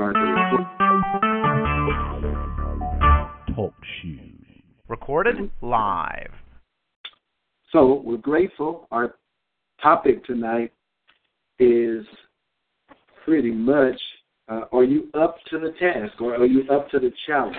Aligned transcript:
Start 0.00 0.14
the 0.14 0.24
Talk 3.54 3.74
shoes. 4.00 4.46
Recorded 4.88 5.50
live. 5.60 6.32
So 7.70 8.00
we're 8.02 8.16
grateful. 8.16 8.88
Our 8.90 9.16
topic 9.82 10.24
tonight 10.24 10.72
is 11.58 12.06
pretty 13.26 13.50
much 13.50 14.00
uh, 14.48 14.62
are 14.72 14.84
you 14.84 15.10
up 15.12 15.36
to 15.50 15.58
the 15.58 15.74
task 15.78 16.18
or 16.18 16.34
are 16.34 16.46
you 16.46 16.62
up 16.70 16.88
to 16.92 16.98
the 16.98 17.12
challenge? 17.26 17.58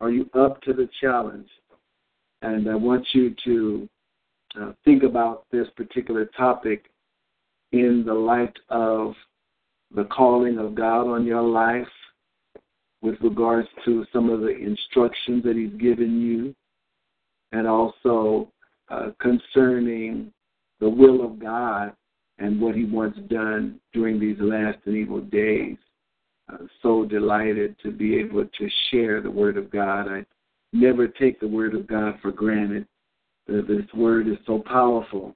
Are 0.00 0.10
you 0.10 0.30
up 0.32 0.62
to 0.62 0.72
the 0.72 0.88
challenge? 1.02 1.48
And 2.40 2.66
I 2.66 2.76
want 2.76 3.06
you 3.12 3.34
to 3.44 3.86
uh, 4.58 4.72
think 4.86 5.02
about 5.02 5.44
this 5.52 5.66
particular 5.76 6.30
topic 6.34 6.84
in 7.72 8.04
the 8.06 8.14
light 8.14 8.56
of 8.70 9.12
the 9.94 10.04
calling 10.04 10.58
of 10.58 10.74
God 10.74 11.06
on 11.06 11.24
your 11.24 11.42
life 11.42 11.86
with 13.02 13.16
regards 13.20 13.68
to 13.84 14.06
some 14.12 14.30
of 14.30 14.40
the 14.40 14.56
instructions 14.56 15.42
that 15.44 15.56
He's 15.56 15.80
given 15.80 16.20
you, 16.20 16.54
and 17.52 17.66
also 17.66 18.50
uh, 18.90 19.10
concerning 19.20 20.32
the 20.80 20.88
will 20.88 21.24
of 21.24 21.38
God 21.38 21.92
and 22.38 22.60
what 22.60 22.74
He 22.74 22.84
wants 22.84 23.18
done 23.28 23.80
during 23.92 24.18
these 24.18 24.38
last 24.38 24.78
and 24.86 24.96
evil 24.96 25.20
days. 25.20 25.76
Uh, 26.52 26.58
so 26.82 27.04
delighted 27.04 27.76
to 27.82 27.90
be 27.90 28.16
able 28.16 28.44
to 28.44 28.68
share 28.90 29.20
the 29.20 29.30
Word 29.30 29.56
of 29.56 29.70
God. 29.70 30.08
I 30.08 30.24
never 30.72 31.06
take 31.06 31.38
the 31.40 31.48
Word 31.48 31.74
of 31.74 31.86
God 31.86 32.18
for 32.22 32.32
granted. 32.32 32.86
This 33.46 33.86
Word 33.94 34.28
is 34.28 34.38
so 34.46 34.62
powerful. 34.64 35.34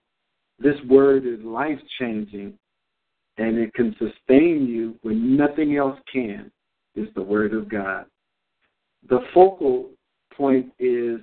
This 0.58 0.77
Word 0.89 1.27
is 1.27 1.41
life 1.45 1.78
changing, 1.98 2.55
and 3.39 3.59
it 3.59 3.73
can 3.75 3.95
sustain 3.98 4.67
you 4.67 4.95
when 5.03 5.37
nothing 5.37 5.77
else 5.77 5.98
can, 6.11 6.51
is 6.95 7.09
the 7.15 7.23
Word 7.23 7.53
of 7.53 7.69
God. 7.69 8.06
The 9.09 9.20
focal 9.34 9.91
point 10.34 10.73
is 10.79 11.20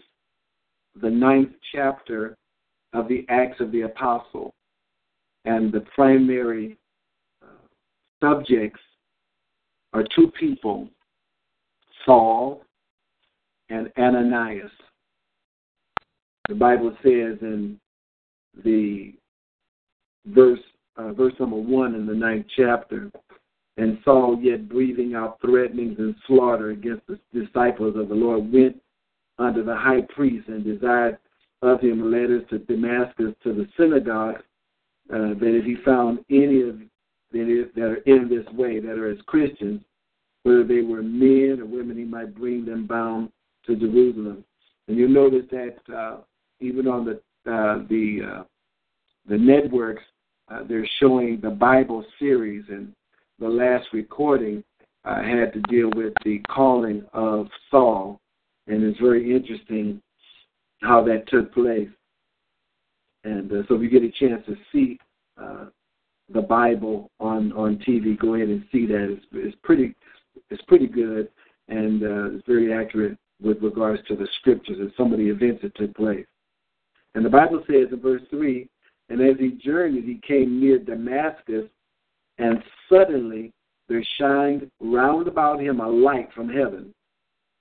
the 1.02 1.09
ninth 1.09 1.52
chapter 1.72 2.38
of 2.94 3.08
the 3.08 3.25
Acts 3.30 3.59
of 3.59 3.72
the 3.72 3.81
Apostle, 3.81 4.53
and 5.45 5.72
the 5.72 5.81
primary 5.95 6.78
uh, 7.41 7.47
subjects 8.22 8.80
are 9.94 10.06
two 10.16 10.31
people, 10.39 10.88
Saul 12.06 12.64
and 13.69 13.91
Ananias. 13.97 14.72
The 16.50 16.56
Bible 16.56 16.95
says 17.02 17.38
in 17.41 17.80
the 18.64 19.14
verse 20.28 20.59
uh, 20.97 21.13
verse 21.13 21.33
number 21.39 21.58
one 21.58 21.95
in 21.95 22.05
the 22.05 22.13
ninth 22.13 22.45
chapter, 22.55 23.11
and 23.77 23.97
Saul, 24.05 24.39
yet 24.41 24.69
breathing 24.69 25.16
out 25.16 25.39
threatenings 25.41 25.97
and 25.97 26.16
slaughter 26.27 26.69
against 26.69 27.08
the 27.08 27.19
disciples 27.33 27.95
of 27.97 28.09
the 28.09 28.16
Lord, 28.16 28.52
went 28.52 28.80
unto 29.39 29.63
the 29.63 29.75
high 29.75 30.02
priest 30.16 30.47
and 30.47 30.63
desired 30.63 31.17
of 31.61 31.81
him 31.81 32.11
letters 32.11 32.44
to 32.50 32.59
Damascus 32.59 33.34
to 33.44 33.53
the 33.53 33.67
synagogue, 33.78 34.35
uh, 35.12 35.34
that 35.40 35.57
if 35.57 35.66
he 35.66 35.75
found 35.84 36.19
any 36.29 36.62
of 36.62 36.79
that 37.31 37.81
are 37.81 37.96
in 38.06 38.29
this 38.29 38.46
way, 38.53 38.79
that 38.79 38.91
are 38.91 39.09
as 39.09 39.17
Christians, 39.25 39.81
whether 40.44 40.63
they 40.63 40.81
were 40.81 41.01
men 41.01 41.57
or 41.59 41.66
women, 41.66 41.97
he 41.97 42.03
might 42.03 42.35
bring 42.35 42.63
them 42.63 42.85
bound 42.85 43.29
to 43.66 43.75
Jerusalem. 43.75 44.44
And 44.88 44.97
you 44.97 45.07
notice 45.07 45.46
that 45.50 45.78
uh, 45.94 46.17
even 46.59 46.88
on 46.88 47.06
the 47.06 47.13
uh, 47.51 47.84
the 47.90 48.19
uh, 48.23 48.44
the 49.28 49.38
networks, 49.38 50.03
uh, 50.49 50.63
they're 50.67 50.87
showing 50.99 51.39
the 51.41 51.49
Bible 51.49 52.05
series, 52.19 52.65
and 52.69 52.93
the 53.39 53.47
last 53.47 53.87
recording 53.93 54.63
uh, 55.05 55.21
had 55.21 55.53
to 55.53 55.61
deal 55.69 55.89
with 55.95 56.13
the 56.23 56.39
calling 56.49 57.03
of 57.13 57.47
Saul, 57.69 58.19
and 58.67 58.83
it's 58.83 58.99
very 58.99 59.35
interesting 59.35 60.01
how 60.81 61.03
that 61.05 61.27
took 61.27 61.53
place. 61.53 61.89
And 63.23 63.51
uh, 63.51 63.63
so, 63.67 63.75
if 63.75 63.81
you 63.81 63.89
get 63.89 64.03
a 64.03 64.11
chance 64.11 64.45
to 64.47 64.55
see 64.71 64.99
uh, 65.41 65.65
the 66.33 66.41
Bible 66.41 67.09
on 67.19 67.51
on 67.53 67.77
TV, 67.87 68.19
go 68.19 68.35
ahead 68.35 68.49
and 68.49 68.65
see 68.71 68.85
that. 68.87 69.13
It's, 69.13 69.25
it's 69.31 69.57
pretty 69.63 69.95
it's 70.49 70.61
pretty 70.63 70.87
good, 70.87 71.29
and 71.69 72.03
uh, 72.03 72.35
it's 72.35 72.45
very 72.45 72.73
accurate 72.73 73.17
with 73.41 73.61
regards 73.61 74.01
to 74.07 74.15
the 74.15 74.27
scriptures 74.39 74.77
and 74.79 74.91
some 74.97 75.11
of 75.11 75.19
the 75.19 75.29
events 75.29 75.61
that 75.63 75.75
took 75.75 75.95
place. 75.95 76.25
And 77.15 77.25
the 77.25 77.29
Bible 77.29 77.63
says 77.67 77.87
in 77.91 77.99
verse 78.01 78.21
three, 78.29 78.69
and 79.09 79.22
as 79.22 79.38
he 79.40 79.52
journeyed, 79.64 80.06
he 80.06 80.19
came 80.25 80.59
near 80.59 80.80
Damascus, 80.80 81.66
and 82.38 82.64
suddenly 82.90 83.52
there 83.90 84.03
shined 84.18 84.69
round 84.80 85.28
about 85.28 85.62
him 85.62 85.80
a 85.80 85.88
light 85.88 86.30
from 86.34 86.50
heaven. 86.50 86.94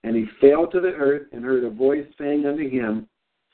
And 0.05 0.17
he 0.17 0.27
fell 0.41 0.67
to 0.69 0.81
the 0.81 0.89
earth 0.89 1.29
and 1.33 1.45
heard 1.45 1.65
a 1.65 1.71
voice 1.71 2.07
saying 2.19 2.47
unto 2.47 2.69
him, 2.69 3.09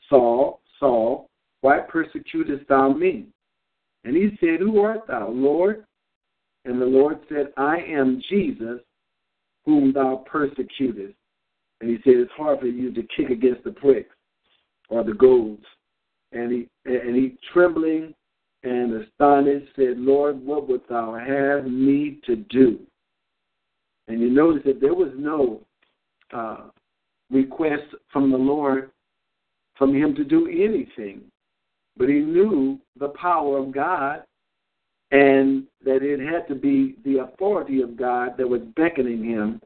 Saul, 0.09 0.61
Saul, 0.79 1.29
why 1.61 1.81
persecutest 1.81 2.69
thou 2.69 2.93
me? 2.93 3.27
And 4.05 4.17
he 4.17 4.37
said, 4.41 4.61
Who 4.61 4.81
art 4.81 5.07
thou, 5.07 5.29
Lord? 5.29 5.85
And 6.65 6.81
the 6.81 6.87
Lord 6.87 7.19
said, 7.29 7.53
I 7.57 7.79
am 7.79 8.23
Jesus, 8.29 8.81
whom 9.65 9.93
thou 9.93 10.25
persecutest. 10.31 11.15
And 11.81 11.91
he 11.91 11.97
said, 12.05 12.15
It's 12.17 12.33
hard 12.33 12.61
for 12.61 12.67
you 12.67 12.93
to 12.93 13.03
kick 13.17 13.31
against 13.31 13.65
the 13.65 13.73
pricks 13.73 14.15
or 14.89 15.05
the 15.05 15.15
goads. 15.15 15.65
And 16.33 16.53
he 16.53 16.69
and 16.85 17.17
he 17.17 17.37
trembling 17.53 18.15
and 18.63 19.03
astonished 19.03 19.69
said, 19.77 19.99
Lord, 19.99 20.45
what 20.45 20.69
wilt 20.69 20.89
thou 20.89 21.15
have 21.15 21.71
me 21.71 22.19
to 22.27 22.37
do? 22.37 22.81
And 24.09 24.21
you 24.21 24.31
notice 24.31 24.63
that 24.65 24.81
there 24.81 24.95
was 24.95 25.13
no 25.17 25.61
uh, 26.33 26.69
request 27.31 27.95
from 28.13 28.31
the 28.31 28.37
Lord 28.37 28.91
from 29.77 29.95
him 29.95 30.15
to 30.17 30.25
do 30.25 30.49
anything. 30.49 31.23
But 31.97 32.09
he 32.09 32.21
knew 32.21 32.79
the 32.99 33.09
power 33.09 33.59
of 33.59 33.73
God 33.73 34.23
and 35.11 35.65
that 35.85 36.03
it 36.03 36.21
had 36.21 36.47
to 36.49 36.55
be 36.55 36.97
the 37.05 37.19
authority 37.19 37.81
of 37.81 37.97
God 37.97 38.37
that 38.37 38.49
was 38.49 38.61
beckoning 38.77 39.25
him. 39.25 39.61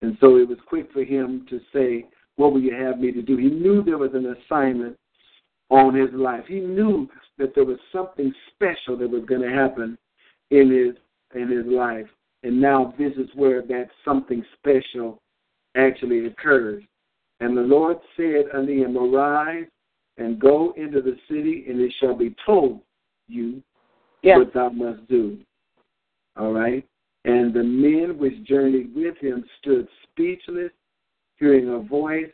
And 0.00 0.16
so 0.20 0.36
it 0.36 0.48
was 0.48 0.58
quick 0.66 0.90
for 0.92 1.02
him 1.02 1.46
to 1.50 1.60
say, 1.72 2.06
What 2.36 2.52
will 2.52 2.60
you 2.60 2.74
have 2.74 2.98
me 2.98 3.12
to 3.12 3.22
do? 3.22 3.36
He 3.36 3.48
knew 3.48 3.82
there 3.82 3.98
was 3.98 4.14
an 4.14 4.34
assignment 4.36 4.96
on 5.70 5.94
his 5.94 6.10
life. 6.12 6.44
He 6.46 6.60
knew 6.60 7.08
that 7.38 7.54
there 7.54 7.64
was 7.64 7.78
something 7.92 8.32
special 8.54 8.96
that 8.98 9.10
was 9.10 9.24
going 9.26 9.42
to 9.42 9.50
happen 9.50 9.98
in 10.50 10.70
his 10.70 10.96
in 11.34 11.48
his 11.50 11.66
life. 11.66 12.06
And 12.42 12.60
now 12.60 12.94
this 12.98 13.12
is 13.14 13.28
where 13.34 13.62
that 13.62 13.88
something 14.04 14.44
special 14.58 15.20
actually 15.76 16.26
occurs. 16.26 16.82
And 17.40 17.56
the 17.56 17.62
Lord 17.62 17.98
said 18.16 18.46
unto 18.54 18.72
him, 18.72 18.96
Arise 18.96 19.66
and 20.18 20.40
go 20.40 20.72
into 20.76 21.00
the 21.00 21.16
city, 21.28 21.66
and 21.68 21.80
it 21.80 21.92
shall 22.00 22.14
be 22.14 22.34
told 22.44 22.80
you 23.28 23.62
yeah. 24.22 24.38
what 24.38 24.52
thou 24.52 24.68
must 24.70 25.06
do. 25.08 25.38
All 26.36 26.52
right? 26.52 26.84
And 27.24 27.52
the 27.52 27.62
men 27.62 28.18
which 28.18 28.42
journeyed 28.44 28.94
with 28.94 29.16
him 29.18 29.44
stood 29.60 29.86
speechless, 30.04 30.72
hearing 31.36 31.68
a 31.68 31.78
voice 31.78 32.30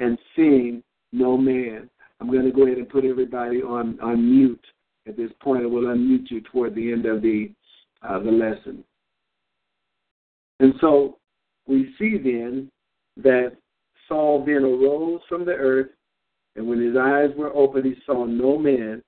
and 0.00 0.18
seeing 0.34 0.82
no 1.12 1.36
man. 1.36 1.88
I'm 2.20 2.30
going 2.30 2.44
to 2.44 2.52
go 2.52 2.64
ahead 2.64 2.78
and 2.78 2.88
put 2.88 3.04
everybody 3.04 3.62
on, 3.62 3.98
on 4.00 4.30
mute 4.30 4.64
at 5.06 5.16
this 5.16 5.30
point. 5.40 5.62
I 5.62 5.66
will 5.66 5.84
unmute 5.84 6.30
you 6.30 6.40
toward 6.40 6.74
the 6.74 6.92
end 6.92 7.06
of 7.06 7.22
the 7.22 7.50
uh, 8.02 8.18
the 8.18 8.30
lesson. 8.30 8.84
And 10.60 10.74
so 10.80 11.18
we 11.66 11.94
see 11.98 12.18
then 12.18 12.70
that 13.16 13.56
Saul 14.08 14.44
then 14.44 14.64
arose 14.64 15.20
from 15.28 15.44
the 15.44 15.52
earth, 15.52 15.88
and 16.56 16.68
when 16.68 16.80
his 16.80 16.96
eyes 16.96 17.30
were 17.36 17.54
opened, 17.54 17.86
he 17.86 17.94
saw 18.06 18.24
no 18.24 18.58
man. 18.58 19.02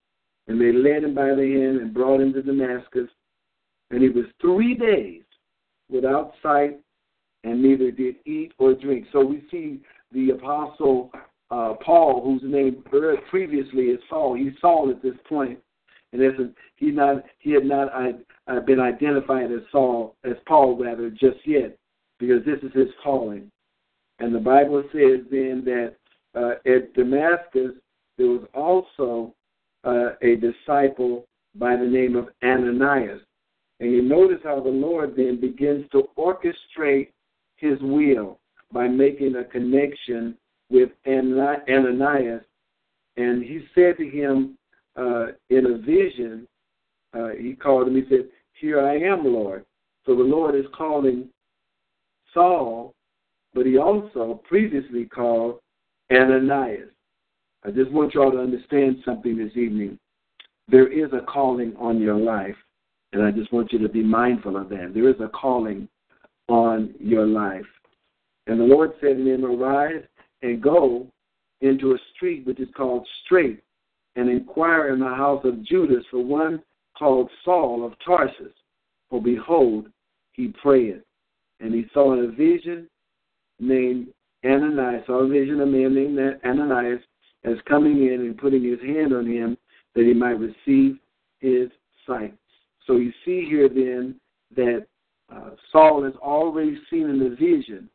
And 0.48 0.60
they 0.60 0.72
led 0.72 1.04
him 1.04 1.14
by 1.14 1.34
the 1.34 1.60
hand 1.60 1.80
and 1.80 1.92
brought 1.92 2.20
him 2.20 2.32
to 2.32 2.42
Damascus. 2.42 3.08
And 3.90 4.02
he 4.02 4.08
was 4.08 4.26
three 4.40 4.74
days 4.74 5.22
without 5.90 6.32
sight, 6.42 6.80
and 7.44 7.62
neither 7.62 7.90
did 7.90 8.16
eat 8.26 8.52
or 8.58 8.74
drink. 8.74 9.06
So 9.12 9.24
we 9.24 9.44
see 9.50 9.80
the 10.12 10.30
apostle 10.30 11.10
uh, 11.50 11.74
Paul, 11.84 12.22
whose 12.24 12.42
name 12.44 12.82
previously 13.30 13.84
is 13.84 14.00
Saul. 14.08 14.34
He's 14.34 14.52
Saul 14.60 14.90
at 14.90 15.02
this 15.02 15.14
and 15.30 15.56
In 16.12 16.22
essence, 16.22 16.54
he 16.76 16.90
not 16.90 17.24
he 17.38 17.52
had 17.52 17.64
not 17.64 17.88
uh, 18.46 18.60
been 18.60 18.80
identified 18.80 19.52
as 19.52 19.60
Saul 19.70 20.16
as 20.24 20.36
Paul 20.46 20.76
rather 20.82 21.10
just 21.10 21.38
yet, 21.44 21.76
because 22.18 22.44
this 22.44 22.58
is 22.62 22.72
his 22.74 22.88
calling. 23.02 23.50
And 24.18 24.34
the 24.34 24.40
Bible 24.40 24.82
says 24.92 25.20
then 25.30 25.62
that 25.64 25.94
uh, 26.34 26.54
at 26.66 26.94
Damascus 26.94 27.72
there 28.18 28.28
was 28.28 28.46
also 28.54 29.34
uh, 29.84 30.14
a 30.22 30.36
disciple 30.36 31.26
by 31.54 31.76
the 31.76 31.86
name 31.86 32.16
of 32.16 32.28
Ananias. 32.42 33.20
And 33.80 33.92
you 33.92 34.02
notice 34.02 34.40
how 34.42 34.60
the 34.60 34.70
Lord 34.70 35.14
then 35.16 35.38
begins 35.40 35.84
to 35.92 36.08
orchestrate 36.16 37.10
his 37.56 37.78
will 37.82 38.38
by 38.72 38.88
making 38.88 39.36
a 39.36 39.44
connection 39.44 40.36
with 40.70 40.90
Ananias. 41.06 42.42
And 43.16 43.42
he 43.42 43.64
said 43.74 43.96
to 43.98 44.08
him 44.08 44.58
uh, 44.96 45.26
in 45.50 45.66
a 45.66 45.78
vision, 45.78 46.46
uh, 47.14 47.28
he 47.38 47.54
called 47.54 47.88
him, 47.88 47.96
he 47.96 48.04
said, 48.08 48.28
Here 48.60 48.80
I 48.80 48.98
am, 48.98 49.24
Lord. 49.24 49.64
So 50.04 50.14
the 50.14 50.22
Lord 50.22 50.54
is 50.54 50.66
calling 50.76 51.28
Saul, 52.32 52.94
but 53.54 53.66
he 53.66 53.78
also 53.78 54.40
previously 54.48 55.06
called 55.06 55.60
Ananias. 56.12 56.90
I 57.64 57.70
just 57.70 57.90
want 57.90 58.14
you 58.14 58.22
all 58.22 58.30
to 58.30 58.38
understand 58.38 58.98
something 59.04 59.36
this 59.36 59.56
evening. 59.56 59.98
There 60.68 60.86
is 60.86 61.12
a 61.12 61.24
calling 61.24 61.74
on 61.78 62.00
your 62.00 62.16
life, 62.16 62.56
and 63.12 63.22
I 63.22 63.30
just 63.30 63.52
want 63.52 63.72
you 63.72 63.78
to 63.80 63.88
be 63.88 64.02
mindful 64.02 64.56
of 64.56 64.68
that. 64.68 64.92
There 64.94 65.08
is 65.08 65.20
a 65.20 65.28
calling 65.28 65.88
on 66.48 66.94
your 67.00 67.26
life. 67.26 67.66
And 68.46 68.60
the 68.60 68.64
Lord 68.64 68.92
said 69.00 69.16
to 69.16 69.34
him, 69.34 69.44
Arise 69.44 70.04
and 70.42 70.62
go 70.62 71.06
into 71.60 71.92
a 71.92 71.98
street 72.14 72.46
which 72.46 72.60
is 72.60 72.68
called 72.76 73.06
Straight, 73.24 73.62
and 74.16 74.28
inquire 74.28 74.92
in 74.92 75.00
the 75.00 75.06
house 75.06 75.44
of 75.44 75.64
Judas 75.64 76.04
for 76.10 76.24
one 76.24 76.62
called 76.98 77.30
Saul 77.44 77.84
of 77.84 77.92
Tarsus. 78.04 78.52
For 79.10 79.22
behold, 79.22 79.88
he 80.32 80.48
prayeth. 80.62 81.02
And 81.60 81.74
he 81.74 81.86
saw 81.92 82.12
in 82.12 82.24
a 82.24 82.28
vision 82.28 82.88
named 83.58 84.08
Ananias, 84.44 85.04
saw 85.06 85.24
a 85.24 85.28
vision 85.28 85.60
of 85.60 85.68
a 85.68 85.70
man 85.70 85.94
named 85.94 86.40
Ananias 86.44 87.00
as 87.44 87.56
coming 87.66 88.06
in 88.06 88.20
and 88.20 88.36
putting 88.36 88.62
his 88.62 88.80
hand 88.80 89.12
on 89.12 89.26
him 89.26 89.56
that 89.94 90.04
he 90.04 90.12
might 90.12 90.38
receive 90.38 90.98
his 91.40 91.68
sight. 92.06 92.34
So 92.86 92.96
you 92.96 93.12
see 93.24 93.46
here 93.48 93.68
then 93.68 94.16
that 94.54 94.86
uh, 95.34 95.50
Saul 95.72 96.04
has 96.04 96.14
already 96.16 96.78
seen 96.90 97.08
in 97.08 97.18
the 97.18 97.30
vision 97.30 97.88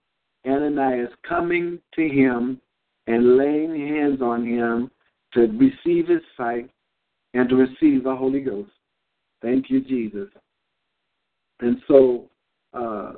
Ananias 0.45 1.09
coming 1.27 1.79
to 1.95 2.07
him 2.07 2.59
and 3.07 3.37
laying 3.37 3.75
hands 3.75 4.21
on 4.21 4.45
him 4.45 4.91
to 5.33 5.41
receive 5.57 6.07
his 6.07 6.21
sight 6.35 6.69
and 7.33 7.47
to 7.49 7.55
receive 7.55 8.03
the 8.03 8.15
Holy 8.15 8.41
Ghost. 8.41 8.71
Thank 9.41 9.69
you, 9.69 9.81
Jesus. 9.81 10.27
And 11.59 11.77
so 11.87 12.29
uh, 12.73 13.13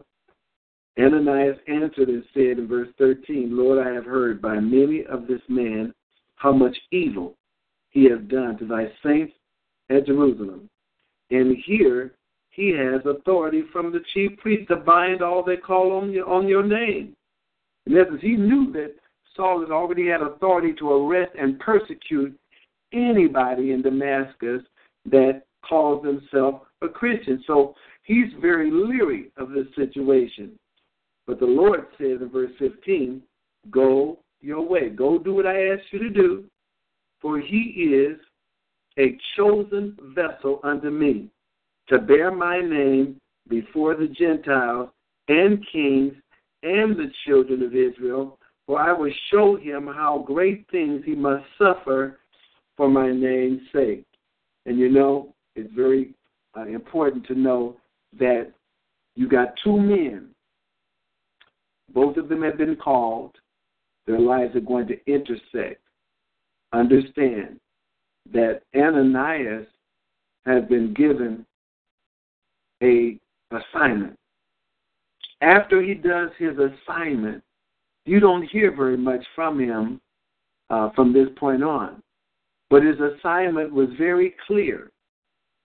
Ananias 1.00 1.58
answered 1.68 2.10
and 2.10 2.24
said 2.34 2.60
in 2.60 2.68
verse 2.68 2.90
13, 2.98 3.58
Lord, 3.58 3.86
I 3.86 3.92
have 3.92 4.06
heard 4.06 4.42
by 4.42 4.60
many 4.60 5.06
of 5.06 5.28
this 5.28 5.42
man 5.48 5.94
how 6.36 6.52
much 6.52 6.75
evil 6.92 7.36
he 7.90 8.06
has 8.10 8.20
done 8.28 8.58
to 8.58 8.66
thy 8.66 8.92
saints 9.04 9.34
at 9.90 10.06
Jerusalem. 10.06 10.70
And 11.31 11.56
here 11.66 12.16
he 12.54 12.70
has 12.70 13.02
authority 13.06 13.64
from 13.74 13.92
the 13.92 14.02
chief 14.14 14.38
priest 14.38 14.68
to 14.68 14.76
bind 14.76 15.24
all 15.24 15.44
that 15.44 15.64
call 15.64 15.92
on 15.94 16.12
your, 16.12 16.30
on 16.30 16.48
your 16.48 16.64
name. 16.64 17.16
In 17.88 17.98
essence, 17.98 18.22
he 18.22 18.36
knew 18.36 18.72
that 18.74 18.94
Saul 19.36 19.62
had 19.62 19.72
already 19.72 20.08
had 20.08 20.22
authority 20.22 20.72
to 20.74 20.92
arrest 20.92 21.32
and 21.38 21.60
persecute 21.60 22.38
anybody 22.94 23.72
in 23.72 23.82
Damascus 23.82 24.62
that 25.06 25.42
calls 25.68 26.06
himself 26.06 26.62
a 26.84 26.88
Christian. 26.88 27.44
So 27.48 27.74
he's 28.04 28.32
very 28.40 28.70
leery 28.70 29.32
of 29.38 29.50
this 29.50 29.68
situation. 29.76 30.52
But 31.26 31.40
the 31.40 31.48
Lord 31.48 31.88
says 31.98 32.22
in 32.22 32.30
verse 32.32 32.52
15, 32.60 33.20
Go 33.72 34.20
your 34.42 34.62
way. 34.62 34.90
Go 34.90 35.18
do 35.18 35.34
what 35.34 35.48
I 35.48 35.70
asked 35.70 35.92
you 35.92 36.00
to 36.00 36.10
do, 36.12 36.44
for 37.20 37.40
he 37.40 37.58
is 37.96 38.20
a 39.00 39.18
chosen 39.36 39.98
vessel 40.14 40.60
unto 40.64 40.92
me 40.92 41.32
to 41.90 42.00
bear 42.00 42.32
my 42.32 42.60
name 42.60 43.20
before 43.50 43.96
the 43.96 44.08
Gentiles 44.08 44.90
and 45.28 45.66
kings 45.72 46.14
and 46.64 46.96
the 46.96 47.12
children 47.26 47.62
of 47.62 47.76
Israel, 47.76 48.38
for 48.66 48.80
I 48.80 48.94
will 48.94 49.12
show 49.32 49.58
him 49.58 49.88
how 49.88 50.24
great 50.26 50.66
things 50.72 51.04
he 51.06 51.16
must 51.16 51.44
suffer 51.58 52.20
for 52.78 52.90
my 52.90 53.12
name's 53.12 53.62
sake. 53.74 54.06
And 54.66 54.80
you 54.80 54.90
know, 54.90 55.34
it's 55.56 55.72
very 55.74 56.14
uh, 56.58 56.66
important 56.66 57.26
to 57.28 57.36
know 57.36 57.78
that 58.18 58.52
you 59.16 59.28
got 59.28 59.54
two 59.64 59.80
men. 59.80 60.30
Both 61.94 62.18
of 62.18 62.30
them 62.30 62.42
have 62.44 62.58
been 62.58 62.78
called. 62.78 63.36
Their 64.08 64.20
lives 64.20 64.56
are 64.56 64.62
going 64.62 64.88
to 64.88 64.98
intersect. 65.06 65.82
Understand 66.72 67.60
that 68.32 68.62
Ananias 68.76 69.68
has 70.46 70.64
been 70.70 70.94
given 70.94 71.46
a 72.84 73.20
assignment. 73.52 74.18
After 75.42 75.82
he 75.82 75.94
does 75.94 76.30
his 76.38 76.56
assignment, 76.58 77.44
you 78.06 78.20
don't 78.20 78.44
hear 78.44 78.76
very 78.76 78.98
much 78.98 79.24
from 79.36 79.60
him 79.60 80.02
uh, 80.70 80.90
from 80.96 81.14
this 81.14 81.28
point 81.38 81.64
on. 81.64 82.02
But 82.70 82.84
his 82.84 82.98
assignment 83.00 83.72
was 83.72 83.90
very 83.98 84.36
clear. 84.48 84.92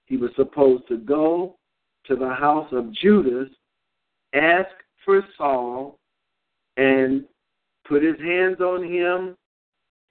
He 0.06 0.16
was 0.16 0.30
supposed 0.36 0.86
to 0.88 0.98
go 0.98 1.56
to 2.06 2.16
the 2.16 2.28
house 2.28 2.68
of 2.72 2.92
Judas, 2.92 3.48
ask 4.34 4.68
for 5.04 5.22
Saul, 5.36 5.98
and 6.76 7.24
put 7.86 8.02
his 8.02 8.18
hands 8.20 8.60
on 8.60 8.84
him 8.84 9.36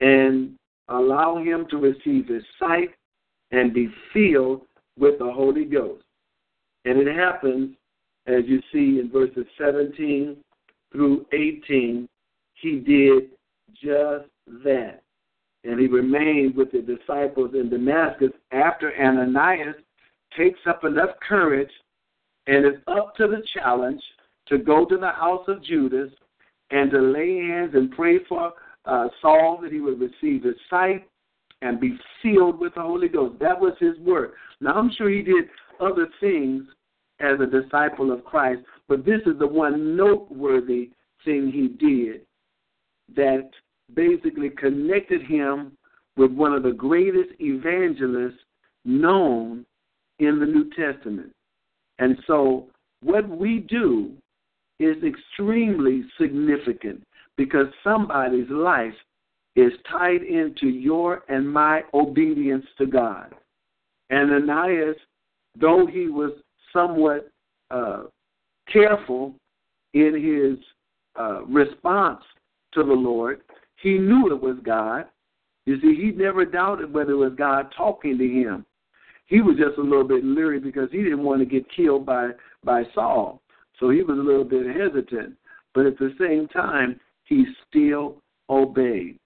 and 0.00 0.54
allow 0.88 1.38
him 1.38 1.66
to 1.70 1.76
receive 1.76 2.28
his 2.28 2.42
sight 2.58 2.90
and 3.50 3.72
be 3.72 3.88
filled 4.12 4.62
with 4.98 5.18
the 5.18 5.30
Holy 5.30 5.64
Ghost. 5.64 6.04
And 6.88 7.06
it 7.06 7.14
happens, 7.14 7.76
as 8.26 8.44
you 8.46 8.62
see 8.72 8.98
in 8.98 9.10
verses 9.12 9.44
17 9.58 10.38
through 10.90 11.26
18, 11.34 12.08
he 12.54 12.76
did 12.76 13.24
just 13.74 14.30
that. 14.64 15.02
And 15.64 15.78
he 15.78 15.86
remained 15.86 16.56
with 16.56 16.72
the 16.72 16.80
disciples 16.80 17.50
in 17.52 17.68
Damascus 17.68 18.30
after 18.52 18.90
Ananias 18.98 19.76
takes 20.34 20.60
up 20.66 20.82
enough 20.84 21.10
courage 21.28 21.68
and 22.46 22.64
is 22.64 22.80
up 22.86 23.14
to 23.16 23.26
the 23.26 23.42
challenge 23.52 24.00
to 24.46 24.56
go 24.56 24.86
to 24.86 24.96
the 24.96 25.10
house 25.10 25.44
of 25.46 25.62
Judas 25.62 26.10
and 26.70 26.90
to 26.90 27.00
lay 27.02 27.36
hands 27.36 27.72
and 27.74 27.90
pray 27.90 28.24
for 28.26 28.54
uh, 28.86 29.08
Saul 29.20 29.58
that 29.62 29.72
he 29.72 29.80
would 29.80 30.00
receive 30.00 30.44
his 30.44 30.56
sight 30.70 31.06
and 31.60 31.78
be 31.78 31.98
sealed 32.22 32.58
with 32.58 32.76
the 32.76 32.80
Holy 32.80 33.08
Ghost. 33.08 33.38
That 33.40 33.60
was 33.60 33.74
his 33.78 33.98
work. 33.98 34.32
Now, 34.62 34.72
I'm 34.72 34.90
sure 34.96 35.10
he 35.10 35.20
did 35.20 35.50
other 35.80 36.08
things 36.18 36.64
as 37.20 37.38
a 37.40 37.46
disciple 37.46 38.12
of 38.12 38.24
Christ, 38.24 38.62
but 38.88 39.04
this 39.04 39.20
is 39.26 39.38
the 39.38 39.46
one 39.46 39.96
noteworthy 39.96 40.90
thing 41.24 41.50
he 41.52 41.68
did 41.68 42.22
that 43.16 43.50
basically 43.94 44.50
connected 44.50 45.22
him 45.22 45.72
with 46.16 46.32
one 46.32 46.52
of 46.52 46.62
the 46.62 46.72
greatest 46.72 47.30
evangelists 47.40 48.40
known 48.84 49.64
in 50.18 50.38
the 50.38 50.46
New 50.46 50.70
Testament. 50.70 51.32
And 51.98 52.18
so, 52.26 52.66
what 53.02 53.28
we 53.28 53.60
do 53.68 54.12
is 54.80 54.96
extremely 55.02 56.04
significant 56.20 57.02
because 57.36 57.66
somebody's 57.82 58.48
life 58.50 58.94
is 59.56 59.72
tied 59.90 60.22
into 60.22 60.68
your 60.68 61.22
and 61.28 61.48
my 61.48 61.82
obedience 61.94 62.64
to 62.78 62.86
God. 62.86 63.34
And 64.10 64.30
Ananias, 64.30 64.96
though 65.60 65.86
he 65.86 66.08
was 66.08 66.32
somewhat 66.72 67.30
uh, 67.70 68.04
careful 68.72 69.34
in 69.94 70.14
his 70.14 70.64
uh, 71.18 71.44
response 71.44 72.22
to 72.74 72.82
the 72.82 72.92
Lord, 72.92 73.40
he 73.82 73.98
knew 73.98 74.32
it 74.32 74.40
was 74.40 74.56
God. 74.62 75.06
You 75.66 75.80
see, 75.80 75.94
he 75.94 76.10
never 76.10 76.44
doubted 76.44 76.92
whether 76.92 77.12
it 77.12 77.16
was 77.16 77.32
God 77.36 77.72
talking 77.76 78.18
to 78.18 78.26
him. 78.26 78.64
He 79.26 79.42
was 79.42 79.56
just 79.56 79.78
a 79.78 79.82
little 79.82 80.08
bit 80.08 80.24
leery 80.24 80.58
because 80.58 80.88
he 80.90 81.02
didn't 81.02 81.22
want 81.22 81.40
to 81.40 81.46
get 81.46 81.70
killed 81.74 82.06
by 82.06 82.30
by 82.64 82.84
Saul. 82.94 83.42
So 83.78 83.90
he 83.90 84.02
was 84.02 84.18
a 84.18 84.22
little 84.22 84.44
bit 84.44 84.66
hesitant. 84.66 85.34
But 85.74 85.86
at 85.86 85.98
the 85.98 86.14
same 86.18 86.48
time, 86.48 86.98
he 87.24 87.44
still 87.68 88.22
obeyed. 88.48 89.18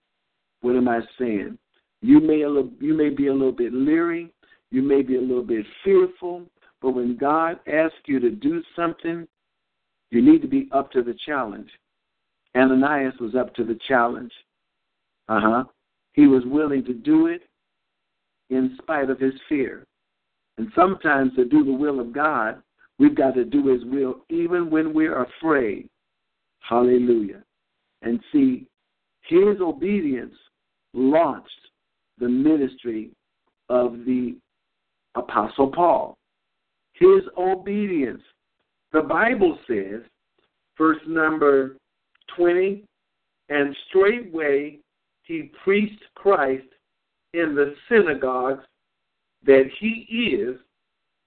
What 0.60 0.76
am 0.76 0.88
I 0.88 1.00
saying? 1.18 1.56
You 2.00 2.20
may 2.20 2.38
you 2.84 2.94
may 2.94 3.10
be 3.10 3.28
a 3.28 3.32
little 3.32 3.52
bit 3.52 3.72
leery, 3.72 4.32
you 4.70 4.82
may 4.82 5.02
be 5.02 5.16
a 5.16 5.20
little 5.20 5.44
bit 5.44 5.64
fearful, 5.84 6.46
but 6.82 6.90
when 6.90 7.16
God 7.16 7.60
asks 7.66 7.96
you 8.06 8.18
to 8.20 8.30
do 8.30 8.62
something, 8.74 9.26
you 10.10 10.20
need 10.20 10.42
to 10.42 10.48
be 10.48 10.68
up 10.72 10.90
to 10.92 11.02
the 11.02 11.14
challenge. 11.24 11.70
Ananias 12.56 13.14
was 13.20 13.34
up 13.34 13.54
to 13.54 13.64
the 13.64 13.78
challenge. 13.88 14.32
Uh 15.28 15.40
huh. 15.40 15.64
He 16.12 16.26
was 16.26 16.42
willing 16.44 16.84
to 16.84 16.92
do 16.92 17.28
it 17.28 17.42
in 18.50 18.76
spite 18.82 19.08
of 19.08 19.18
his 19.18 19.32
fear. 19.48 19.86
And 20.58 20.70
sometimes 20.76 21.34
to 21.36 21.44
do 21.44 21.64
the 21.64 21.72
will 21.72 22.00
of 22.00 22.12
God, 22.12 22.62
we've 22.98 23.16
got 23.16 23.34
to 23.34 23.44
do 23.44 23.68
His 23.68 23.84
will 23.84 24.24
even 24.28 24.70
when 24.70 24.92
we're 24.92 25.24
afraid. 25.24 25.88
Hallelujah. 26.60 27.42
And 28.02 28.20
see, 28.32 28.66
His 29.22 29.60
obedience 29.60 30.34
launched 30.92 31.48
the 32.18 32.28
ministry 32.28 33.10
of 33.68 34.04
the 34.04 34.36
Apostle 35.14 35.68
Paul. 35.68 36.16
His 37.02 37.22
obedience. 37.36 38.22
The 38.92 39.00
Bible 39.02 39.58
says, 39.66 40.02
verse 40.78 41.00
number 41.08 41.76
20, 42.36 42.84
and 43.48 43.76
straightway 43.88 44.78
he 45.24 45.50
preached 45.64 46.02
Christ 46.14 46.66
in 47.34 47.56
the 47.56 47.74
synagogues 47.88 48.62
that 49.44 49.64
he 49.80 50.06
is 50.36 50.56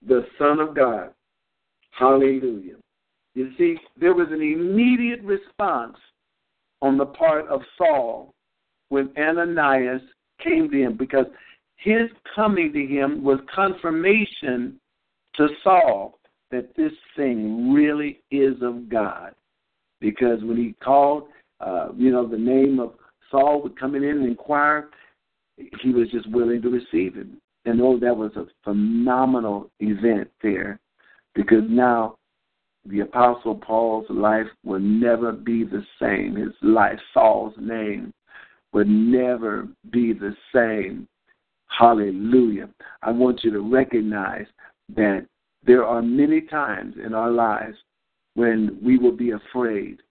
the 0.08 0.26
Son 0.40 0.62
of 0.62 0.76
God. 0.76 1.10
Hallelujah. 1.92 2.76
You 3.34 3.52
see, 3.58 3.76
there 4.00 4.14
was 4.14 4.28
an 4.32 4.42
immediate 4.42 5.24
response 5.24 5.98
on 6.82 6.98
the 6.98 7.06
part 7.06 7.48
of 7.48 7.60
Saul 7.78 8.34
when 8.88 9.10
Ananias 9.18 10.02
came 10.42 10.70
to 10.72 10.78
him 10.78 10.96
because 10.96 11.26
his 11.76 12.10
coming 12.34 12.72
to 12.72 12.86
him 12.86 13.26
was 13.26 13.40
confirmation 13.54 14.80
to 15.38 15.48
Saul 15.64 16.20
that 16.52 16.76
this 16.76 16.92
thing 17.16 17.74
really 17.74 18.22
is 18.32 18.56
of 18.62 18.90
God. 18.90 19.34
Because 20.00 20.44
when 20.44 20.58
he 20.58 20.76
called, 20.84 21.24
uh, 21.60 21.90
you 21.96 22.12
know, 22.12 22.28
the 22.28 22.38
name 22.38 22.80
of 22.80 22.94
Saul 23.32 23.62
would 23.64 23.80
come 23.80 23.96
in 23.96 24.04
and 24.04 24.26
inquire, 24.26 24.90
he 25.82 25.92
was 25.92 26.10
just 26.12 26.30
willing 26.30 26.62
to 26.62 26.70
receive 26.70 27.16
him. 27.16 27.42
And 27.66 27.82
oh, 27.82 27.98
that 28.00 28.16
was 28.16 28.32
a 28.36 28.46
phenomenal 28.64 29.72
event 29.80 30.30
there 30.44 30.80
because 31.34 31.64
now 31.68 32.18
the 32.86 33.00
Apostle 33.00 33.56
Paul's 33.56 34.06
life 34.10 34.46
will 34.64 34.80
never 34.80 35.32
be 35.32 35.64
the 35.64 35.84
same. 36.00 36.36
His 36.36 36.54
life, 36.62 37.00
Saul's 37.14 37.56
name, 37.60 38.14
would 38.74 38.88
never 38.88 39.68
be 39.92 40.14
the 40.14 40.36
same. 40.54 41.08
Hallelujah. 41.68 42.70
I 43.02 43.12
want 43.12 43.44
you 43.44 43.52
to 43.52 43.62
recognize 43.62 44.46
that 44.96 45.26
there 45.66 45.86
are 45.86 46.02
many 46.02 46.42
times 46.42 46.96
in 47.04 47.14
our 47.14 47.32
lives 47.32 47.78
when 48.36 48.78
we 48.84 48.98
will 48.98 49.16
be 49.16 49.32
afraid. 49.32 50.02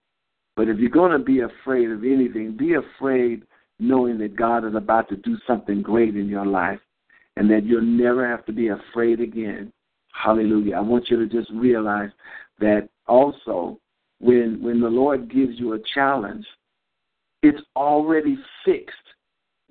But 0.55 0.69
if 0.69 0.77
you're 0.79 0.89
going 0.89 1.11
to 1.11 1.19
be 1.19 1.41
afraid 1.41 1.91
of 1.91 2.03
anything, 2.03 2.55
be 2.57 2.75
afraid 2.75 3.43
knowing 3.79 4.17
that 4.19 4.35
God 4.35 4.65
is 4.65 4.75
about 4.75 5.09
to 5.09 5.17
do 5.17 5.37
something 5.45 5.81
great 5.81 6.15
in 6.15 6.27
your 6.27 6.45
life 6.45 6.79
and 7.35 7.49
that 7.49 7.65
you'll 7.65 7.81
never 7.81 8.27
have 8.27 8.45
to 8.45 8.53
be 8.53 8.69
afraid 8.69 9.19
again. 9.19 9.71
Hallelujah. 10.13 10.75
I 10.75 10.79
want 10.79 11.09
you 11.09 11.17
to 11.17 11.27
just 11.27 11.51
realize 11.51 12.09
that 12.59 12.87
also 13.07 13.79
when 14.19 14.61
when 14.61 14.79
the 14.79 14.87
Lord 14.87 15.29
gives 15.29 15.59
you 15.59 15.73
a 15.73 15.79
challenge, 15.93 16.45
it's 17.43 17.61
already 17.75 18.37
fixed. 18.63 18.95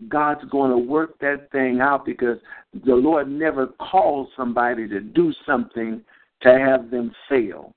God's 0.09 0.45
going 0.51 0.71
to 0.71 0.79
work 0.79 1.19
that 1.21 1.51
thing 1.53 1.81
out 1.81 2.05
because 2.05 2.39
the 2.85 2.95
Lord 2.95 3.29
never 3.29 3.67
calls 3.67 4.29
somebody 4.37 4.89
to 4.89 5.01
do 5.01 5.33
something 5.47 6.03
to 6.43 6.59
have 6.59 6.91
them 6.91 7.13
fail. 7.29 7.73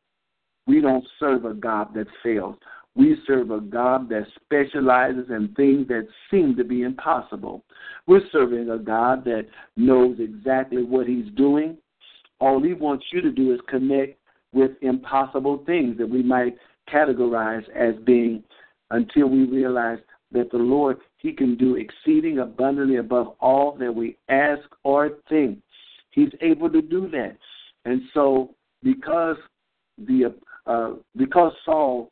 We 0.65 0.81
don't 0.81 1.05
serve 1.19 1.46
a 1.46 1.53
God 1.53 1.93
that 1.96 2.07
fails. 2.24 2.55
We 2.96 3.15
serve 3.27 3.51
a 3.51 3.62
God 3.62 4.10
that 4.10 4.25
specializes 4.43 5.29
in 5.29 5.53
things 5.55 5.88
that 5.88 6.07
seem 6.31 6.55
to 6.57 6.63
be 6.63 6.81
impossible. 6.81 7.63
We're 8.07 8.27
serving 8.31 8.69
a 8.69 8.79
God 8.79 9.24
that 9.25 9.46
knows 9.75 10.17
exactly 10.19 10.84
what 10.84 11.07
He's 11.07 11.31
doing. 11.36 11.77
All 12.39 12.62
He 12.62 12.74
wants 12.74 13.05
you 13.12 13.22
to 13.22 13.31
do 13.31 13.53
is 13.53 13.60
connect 13.69 14.19
with 14.51 14.72
impossible 14.81 15.63
things 15.65 15.98
that 16.00 16.10
we 16.10 16.24
might 16.24 16.57
categorize 16.91 17.69
as 17.75 17.93
being 18.03 18.43
until 18.91 19.27
we 19.27 19.46
realize 19.46 20.00
that 20.31 20.51
the 20.51 20.57
Lord, 20.57 20.98
He 21.17 21.33
can 21.33 21.55
do 21.55 21.75
exceeding 21.75 22.39
abundantly 22.39 22.97
above 22.97 23.36
all 23.39 23.75
that 23.79 23.93
we 23.93 24.17
ask 24.29 24.63
or 24.83 25.17
think. 25.29 25.59
He's 26.12 26.31
able 26.41 26.69
to 26.69 26.81
do 26.81 27.09
that. 27.09 27.38
And 27.86 28.01
so, 28.13 28.55
because 28.83 29.38
the 29.97 30.36
uh, 30.65 30.93
because 31.15 31.53
Saul 31.65 32.12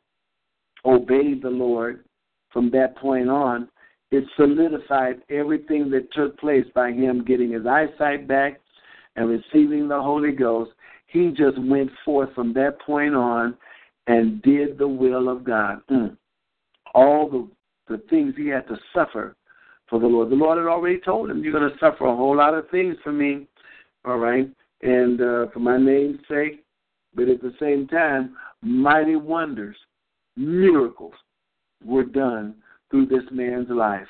obeyed 0.84 1.42
the 1.42 1.50
Lord 1.50 2.04
from 2.50 2.70
that 2.70 2.96
point 2.96 3.28
on, 3.28 3.68
it 4.10 4.24
solidified 4.36 5.20
everything 5.30 5.90
that 5.90 6.12
took 6.12 6.38
place 6.38 6.64
by 6.74 6.92
him 6.92 7.24
getting 7.24 7.52
his 7.52 7.66
eyesight 7.66 8.26
back 8.26 8.60
and 9.16 9.28
receiving 9.28 9.88
the 9.88 10.00
Holy 10.00 10.32
Ghost. 10.32 10.70
He 11.06 11.30
just 11.30 11.58
went 11.58 11.90
forth 12.04 12.32
from 12.34 12.52
that 12.54 12.80
point 12.80 13.14
on 13.14 13.56
and 14.06 14.40
did 14.42 14.78
the 14.78 14.88
will 14.88 15.28
of 15.28 15.44
God. 15.44 15.80
Mm. 15.90 16.16
All 16.94 17.28
the, 17.28 17.48
the 17.88 17.98
things 18.10 18.34
he 18.36 18.48
had 18.48 18.66
to 18.68 18.78
suffer 18.94 19.36
for 19.88 20.00
the 20.00 20.06
Lord. 20.06 20.30
The 20.30 20.34
Lord 20.34 20.58
had 20.58 20.66
already 20.66 20.98
told 20.98 21.30
him, 21.30 21.42
You're 21.42 21.52
going 21.58 21.70
to 21.70 21.78
suffer 21.78 22.06
a 22.06 22.16
whole 22.16 22.36
lot 22.36 22.54
of 22.54 22.68
things 22.70 22.96
for 23.02 23.12
me, 23.12 23.46
all 24.04 24.18
right? 24.18 24.48
And 24.82 25.20
uh, 25.20 25.46
for 25.52 25.60
my 25.60 25.78
name's 25.78 26.20
sake, 26.28 26.64
but 27.14 27.28
at 27.28 27.40
the 27.40 27.54
same 27.60 27.86
time, 27.88 28.36
mighty 28.62 29.16
wonders 29.16 29.76
miracles 30.36 31.14
were 31.84 32.04
done 32.04 32.54
through 32.90 33.06
this 33.06 33.24
man's 33.30 33.70
life. 33.70 34.06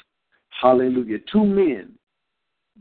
Hallelujah. 0.60 1.18
Two 1.30 1.44
men, 1.44 1.92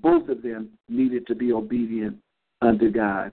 both 0.02 0.30
of 0.30 0.42
them 0.42 0.70
needed 0.90 1.28
to 1.28 1.36
be 1.36 1.52
obedient 1.52 2.18
unto 2.62 2.92
God. 2.92 3.32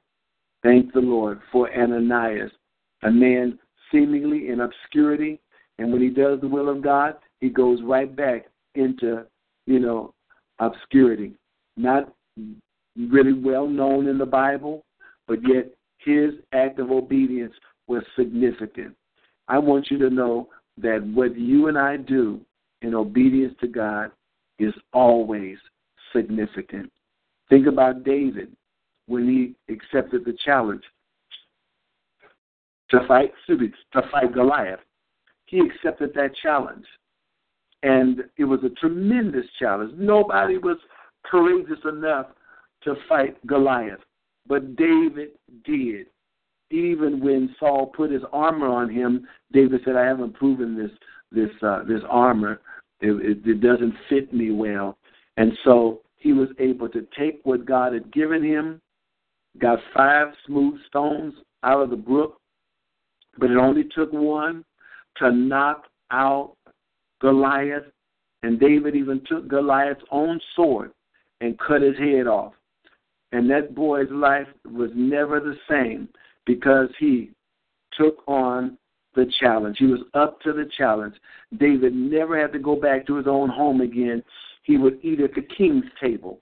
Thank 0.62 0.92
the 0.92 1.00
Lord 1.00 1.40
for 1.50 1.72
Ananias, 1.72 2.50
a 3.02 3.10
man 3.10 3.58
seemingly 3.90 4.48
in 4.48 4.60
obscurity, 4.60 5.40
and 5.78 5.92
when 5.92 6.02
he 6.02 6.08
does 6.08 6.40
the 6.40 6.48
will 6.48 6.68
of 6.68 6.82
God, 6.82 7.16
he 7.42 7.48
goes 7.48 7.80
right 7.82 8.14
back 8.14 8.46
into, 8.76 9.24
you 9.66 9.80
know, 9.80 10.14
obscurity. 10.60 11.32
Not 11.76 12.14
really 12.96 13.32
well 13.32 13.66
known 13.66 14.06
in 14.06 14.16
the 14.16 14.24
Bible, 14.24 14.84
but 15.26 15.40
yet 15.46 15.72
his 15.98 16.34
act 16.52 16.78
of 16.78 16.92
obedience 16.92 17.52
was 17.88 18.04
significant. 18.16 18.94
I 19.48 19.58
want 19.58 19.90
you 19.90 19.98
to 19.98 20.08
know 20.08 20.50
that 20.78 21.04
what 21.04 21.36
you 21.36 21.66
and 21.66 21.76
I 21.76 21.96
do 21.96 22.40
in 22.80 22.94
obedience 22.94 23.54
to 23.60 23.66
God 23.66 24.12
is 24.60 24.72
always 24.92 25.58
significant. 26.14 26.92
Think 27.48 27.66
about 27.66 28.04
David 28.04 28.52
when 29.06 29.28
he 29.28 29.72
accepted 29.74 30.24
the 30.24 30.36
challenge 30.44 30.84
to 32.90 33.04
fight 33.08 33.32
to 33.48 34.02
fight 34.12 34.32
Goliath. 34.32 34.78
He 35.46 35.58
accepted 35.58 36.12
that 36.14 36.36
challenge. 36.40 36.86
And 37.82 38.24
it 38.36 38.44
was 38.44 38.60
a 38.64 38.70
tremendous 38.70 39.46
challenge. 39.58 39.92
Nobody 39.96 40.58
was 40.58 40.76
courageous 41.24 41.78
enough 41.84 42.26
to 42.84 42.94
fight 43.08 43.44
Goliath. 43.46 44.00
But 44.46 44.76
David 44.76 45.30
did 45.64 46.06
even 46.72 47.20
when 47.20 47.54
Saul 47.60 47.86
put 47.86 48.10
his 48.10 48.22
armor 48.32 48.66
on 48.66 48.88
him, 48.88 49.26
David 49.52 49.82
said, 49.84 49.96
"I 49.96 50.06
haven't 50.06 50.34
proven 50.34 50.76
this 50.76 50.90
this 51.30 51.50
uh, 51.62 51.84
this 51.84 52.00
armor. 52.08 52.60
It, 53.00 53.12
it, 53.12 53.46
it 53.46 53.60
doesn't 53.60 53.94
fit 54.08 54.32
me 54.32 54.50
well." 54.50 54.96
And 55.36 55.52
so 55.64 56.00
he 56.16 56.32
was 56.32 56.48
able 56.58 56.88
to 56.88 57.06
take 57.16 57.40
what 57.44 57.66
God 57.66 57.92
had 57.92 58.12
given 58.12 58.42
him, 58.42 58.80
got 59.58 59.78
five 59.94 60.28
smooth 60.46 60.80
stones 60.88 61.34
out 61.62 61.82
of 61.82 61.90
the 61.90 61.96
brook, 61.96 62.40
but 63.38 63.50
it 63.50 63.56
only 63.56 63.84
took 63.94 64.12
one 64.12 64.64
to 65.16 65.30
knock 65.30 65.84
out 66.10 66.54
Goliath. 67.22 67.84
And 68.42 68.58
David 68.58 68.96
even 68.96 69.22
took 69.26 69.48
Goliath's 69.48 70.04
own 70.10 70.40
sword 70.56 70.90
and 71.40 71.58
cut 71.58 71.80
his 71.80 71.96
head 71.96 72.26
off. 72.26 72.52
And 73.30 73.48
that 73.50 73.74
boy's 73.74 74.10
life 74.10 74.48
was 74.70 74.90
never 74.94 75.40
the 75.40 75.56
same 75.70 76.08
because 76.44 76.88
he 76.98 77.30
took 77.96 78.16
on 78.26 78.76
the 79.14 79.30
challenge. 79.40 79.76
He 79.78 79.86
was 79.86 80.00
up 80.14 80.40
to 80.40 80.52
the 80.52 80.68
challenge. 80.76 81.14
David 81.58 81.94
never 81.94 82.40
had 82.40 82.52
to 82.52 82.58
go 82.58 82.76
back 82.76 83.06
to 83.06 83.16
his 83.16 83.26
own 83.26 83.48
home 83.48 83.80
again. 83.80 84.22
He 84.64 84.76
would 84.76 84.98
eat 85.02 85.20
at 85.20 85.34
the 85.34 85.42
king's 85.56 85.84
table. 86.00 86.40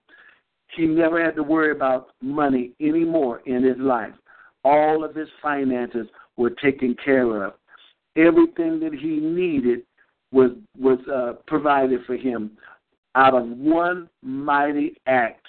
He 0.76 0.86
never 0.86 1.22
had 1.22 1.36
to 1.36 1.42
worry 1.42 1.72
about 1.72 2.08
money 2.22 2.72
anymore 2.80 3.42
in 3.46 3.62
his 3.62 3.78
life. 3.78 4.14
All 4.64 5.04
of 5.04 5.14
his 5.14 5.28
finances 5.42 6.06
were 6.36 6.50
taken 6.50 6.96
care 7.04 7.44
of. 7.44 7.54
Everything 8.16 8.80
that 8.80 8.94
he 8.94 9.20
needed 9.20 9.82
was 10.32 10.50
was 10.78 10.98
uh, 11.12 11.34
provided 11.46 12.00
for 12.06 12.16
him 12.16 12.52
out 13.14 13.34
of 13.34 13.48
one 13.48 14.08
mighty 14.22 14.96
act 15.06 15.46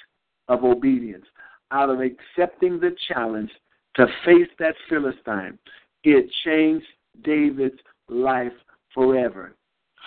of 0.48 0.64
obedience, 0.64 1.26
out 1.72 1.90
of 1.90 2.00
accepting 2.00 2.80
the 2.80 2.96
challenge 3.08 3.52
to 3.96 4.08
face 4.26 4.48
that 4.60 4.76
Philistine. 4.90 5.58
It 6.04 6.26
changed 6.44 6.86
David's 7.24 7.80
life 8.10 8.54
forever. 8.94 9.56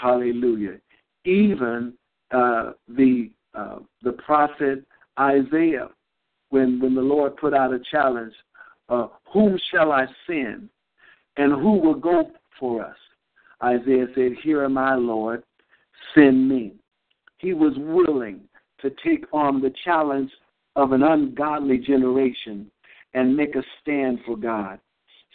Hallelujah. 0.01 0.79
Even 1.25 1.95
uh, 2.33 2.73
the 2.89 3.31
uh, 3.55 3.79
the 4.03 4.13
prophet 4.13 4.85
Isaiah, 5.19 5.89
when 6.51 6.81
when 6.81 6.95
the 6.95 7.01
Lord 7.01 7.37
put 7.37 7.55
out 7.55 7.73
a 7.73 7.79
challenge, 7.91 8.35
uh, 8.89 9.07
whom 9.33 9.59
shall 9.71 9.93
I 9.93 10.07
send, 10.27 10.69
and 11.37 11.53
who 11.53 11.79
will 11.79 11.95
go 11.95 12.31
for 12.59 12.85
us? 12.85 12.97
Isaiah 13.63 14.07
said, 14.15 14.33
Here 14.43 14.65
am 14.65 14.79
I, 14.79 14.95
Lord, 14.95 15.43
send 16.15 16.49
me. 16.49 16.75
He 17.39 17.53
was 17.53 17.75
willing 17.77 18.41
to 18.81 18.91
take 19.05 19.25
on 19.33 19.61
the 19.61 19.73
challenge 19.85 20.31
of 20.77 20.93
an 20.93 21.03
ungodly 21.03 21.79
generation 21.79 22.71
and 23.15 23.37
make 23.37 23.55
a 23.55 23.63
stand 23.81 24.19
for 24.27 24.37
God. 24.37 24.79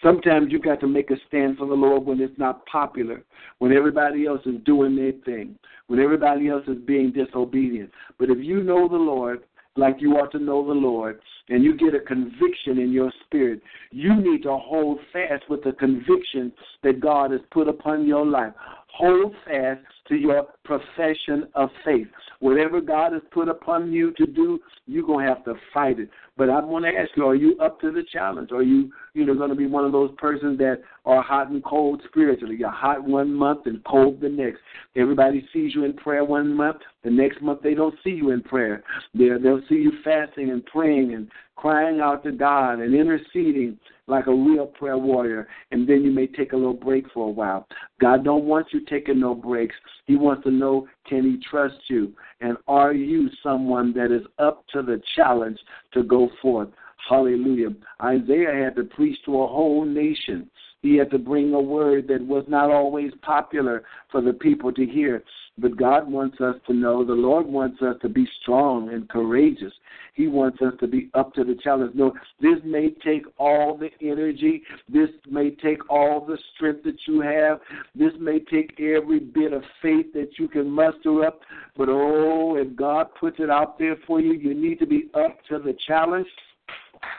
Sometimes 0.03 0.51
you 0.51 0.59
got 0.59 0.79
to 0.79 0.88
make 0.88 1.11
a 1.11 1.17
stand 1.27 1.57
for 1.57 1.67
the 1.67 1.73
Lord 1.73 2.05
when 2.05 2.21
it's 2.21 2.38
not 2.38 2.65
popular, 2.65 3.23
when 3.57 3.73
everybody 3.73 4.25
else 4.25 4.41
is 4.45 4.55
doing 4.65 4.95
their 4.95 5.11
thing, 5.25 5.57
when 5.88 5.99
everybody 5.99 6.47
else 6.47 6.63
is 6.67 6.77
being 6.85 7.11
disobedient. 7.11 7.91
But 8.17 8.29
if 8.29 8.38
you 8.39 8.63
know 8.63 8.88
the 8.88 8.95
Lord 8.95 9.43
like 9.79 9.98
you 10.00 10.13
ought 10.13 10.31
to 10.33 10.39
know 10.39 10.65
the 10.65 10.74
Lord, 10.74 11.19
and 11.50 11.63
you 11.63 11.75
get 11.75 11.95
a 11.95 12.00
conviction 12.00 12.77
in 12.77 12.91
your 12.91 13.12
spirit, 13.25 13.62
you 13.91 14.15
need 14.15 14.43
to 14.43 14.57
hold 14.57 15.00
fast 15.12 15.50
with 15.50 15.63
the 15.63 15.71
conviction 15.71 16.51
that 16.83 17.00
God 17.00 17.31
has 17.31 17.41
put 17.51 17.67
upon 17.67 18.05
your 18.07 18.25
life. 18.25 18.53
Hold 18.93 19.33
fast 19.45 19.81
to 20.09 20.15
your 20.15 20.47
profession 20.65 21.47
of 21.55 21.69
faith. 21.85 22.07
Whatever 22.39 22.81
God 22.81 23.13
has 23.13 23.21
put 23.31 23.47
upon 23.47 23.91
you 23.91 24.11
to 24.17 24.25
do, 24.25 24.59
you're 24.85 25.05
going 25.05 25.25
to 25.25 25.33
have 25.33 25.45
to 25.45 25.55
fight 25.73 25.99
it. 25.99 26.09
But 26.37 26.49
I 26.49 26.63
want 26.63 26.85
to 26.85 26.91
ask 26.91 27.09
you, 27.15 27.27
are 27.27 27.35
you 27.35 27.57
up 27.59 27.79
to 27.81 27.91
the 27.91 28.03
challenge? 28.11 28.51
Are 28.51 28.63
you, 28.63 28.91
you 29.13 29.25
know, 29.25 29.35
going 29.35 29.49
to 29.49 29.55
be 29.55 29.67
one 29.67 29.85
of 29.85 29.91
those 29.91 30.11
persons 30.17 30.57
that 30.59 30.81
are 31.05 31.21
hot 31.21 31.49
and 31.49 31.63
cold 31.63 32.01
spiritually? 32.07 32.55
You're 32.57 32.71
hot 32.71 33.03
one 33.03 33.33
month 33.33 33.65
and 33.65 33.83
cold 33.83 34.21
the 34.21 34.29
next. 34.29 34.59
Everybody 34.95 35.47
sees 35.53 35.75
you 35.75 35.83
in 35.83 35.93
prayer 35.93 36.23
one 36.23 36.53
month. 36.53 36.77
The 37.03 37.11
next 37.11 37.41
month 37.41 37.61
they 37.61 37.73
don't 37.73 37.95
see 38.03 38.11
you 38.11 38.31
in 38.31 38.41
prayer. 38.41 38.83
They're, 39.13 39.39
they'll 39.39 39.61
see 39.69 39.75
you 39.75 39.91
fasting 40.03 40.49
and 40.49 40.65
praying 40.65 41.13
and 41.13 41.29
crying 41.55 41.99
out 41.99 42.23
to 42.23 42.31
God 42.31 42.79
and 42.79 42.95
interceding 42.95 43.77
like 44.07 44.27
a 44.27 44.33
real 44.33 44.65
prayer 44.65 44.97
warrior, 44.97 45.47
and 45.71 45.87
then 45.87 46.03
you 46.03 46.11
may 46.11 46.25
take 46.25 46.53
a 46.53 46.57
little 46.57 46.73
break 46.73 47.05
for 47.13 47.27
a 47.27 47.31
while. 47.31 47.67
God 48.01 48.23
don't 48.23 48.45
want 48.45 48.67
you 48.71 48.83
taking 48.85 49.19
no 49.19 49.35
breaks. 49.35 49.75
He 50.09 50.15
wants 50.15 50.43
to 50.45 50.49
know 50.49 50.87
can 51.07 51.23
he 51.23 51.37
trust 51.51 51.75
you 51.87 52.11
and 52.41 52.57
are 52.67 52.93
you 52.93 53.29
someone 53.43 53.93
that 53.93 54.11
is 54.11 54.25
up 54.39 54.65
to 54.73 54.81
the 54.81 54.99
challenge 55.15 55.59
to 55.93 56.01
go 56.01 56.31
forth. 56.41 56.69
Hallelujah. 57.07 57.75
Isaiah 58.01 58.63
had 58.63 58.75
to 58.77 58.85
preach 58.85 59.19
to 59.25 59.43
a 59.43 59.45
whole 59.45 59.85
nation. 59.85 60.49
He 60.81 60.95
had 60.95 61.12
to 61.12 61.19
bring 61.19 61.53
a 61.53 61.62
word 61.62 62.07
that 62.07 62.25
was 62.25 62.45
not 62.48 62.71
always 62.71 63.12
popular 63.21 63.83
for 64.12 64.21
the 64.21 64.33
people 64.33 64.71
to 64.74 64.86
hear. 64.86 65.24
But 65.57 65.75
God 65.75 66.09
wants 66.09 66.39
us 66.39 66.55
to 66.67 66.74
know, 66.74 67.03
the 67.03 67.12
Lord 67.12 67.45
wants 67.45 67.81
us 67.81 67.98
to 68.01 68.07
be 68.07 68.25
strong 68.41 68.93
and 68.93 69.09
courageous. 69.09 69.74
He 70.13 70.27
wants 70.27 70.62
us 70.62 70.74
to 70.79 70.88
be 70.88 71.09
up 71.13 71.33
to 71.33 71.43
the 71.43 71.55
challenge. 71.62 71.95
No, 71.95 72.13
this 72.39 72.59
may 72.63 72.91
take 73.03 73.24
all 73.38 73.77
the 73.77 73.89
energy. 74.01 74.63
This 74.88 75.09
may 75.29 75.51
take 75.51 75.89
all 75.89 76.25
the 76.25 76.38
strength 76.55 76.83
that 76.83 77.00
you 77.07 77.19
have. 77.19 77.59
This 77.93 78.13
may 78.19 78.39
take 78.39 78.79
every 78.79 79.19
bit 79.19 79.51
of 79.51 79.63
faith 79.81 80.13
that 80.13 80.39
you 80.39 80.48
can 80.48 80.69
muster 80.69 81.25
up. 81.25 81.41
But 81.75 81.89
oh, 81.89 82.55
if 82.55 82.74
God 82.77 83.07
puts 83.19 83.38
it 83.39 83.50
out 83.50 83.77
there 83.77 83.98
for 84.07 84.21
you, 84.21 84.33
you 84.33 84.53
need 84.53 84.79
to 84.79 84.88
be 84.88 85.09
up 85.13 85.39
to 85.50 85.59
the 85.59 85.75
challenge 85.88 86.27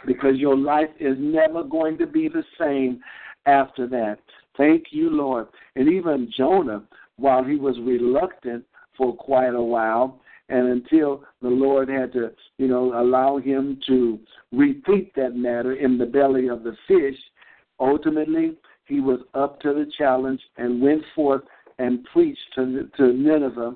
because 0.06 0.36
your 0.36 0.56
life 0.56 0.90
is 0.98 1.16
never 1.18 1.62
going 1.62 1.98
to 1.98 2.06
be 2.06 2.28
the 2.28 2.44
same 2.58 3.00
after 3.50 3.86
that. 3.88 4.18
Thank 4.56 4.86
you, 4.90 5.10
Lord. 5.10 5.48
And 5.76 5.88
even 5.88 6.32
Jonah, 6.36 6.84
while 7.16 7.44
he 7.44 7.56
was 7.56 7.76
reluctant 7.80 8.64
for 8.96 9.14
quite 9.14 9.54
a 9.54 9.62
while, 9.62 10.20
and 10.48 10.68
until 10.68 11.24
the 11.42 11.48
Lord 11.48 11.88
had 11.88 12.12
to, 12.14 12.32
you 12.58 12.66
know, 12.66 13.00
allow 13.00 13.38
him 13.38 13.80
to 13.86 14.18
repeat 14.52 15.14
that 15.14 15.36
matter 15.36 15.74
in 15.74 15.96
the 15.96 16.06
belly 16.06 16.48
of 16.48 16.64
the 16.64 16.76
fish, 16.88 17.18
ultimately 17.78 18.56
he 18.86 19.00
was 19.00 19.20
up 19.34 19.60
to 19.60 19.72
the 19.72 19.90
challenge 19.96 20.40
and 20.56 20.82
went 20.82 21.02
forth 21.14 21.42
and 21.78 22.04
preached 22.12 22.40
to, 22.56 22.90
to 22.96 23.12
Nineveh, 23.12 23.74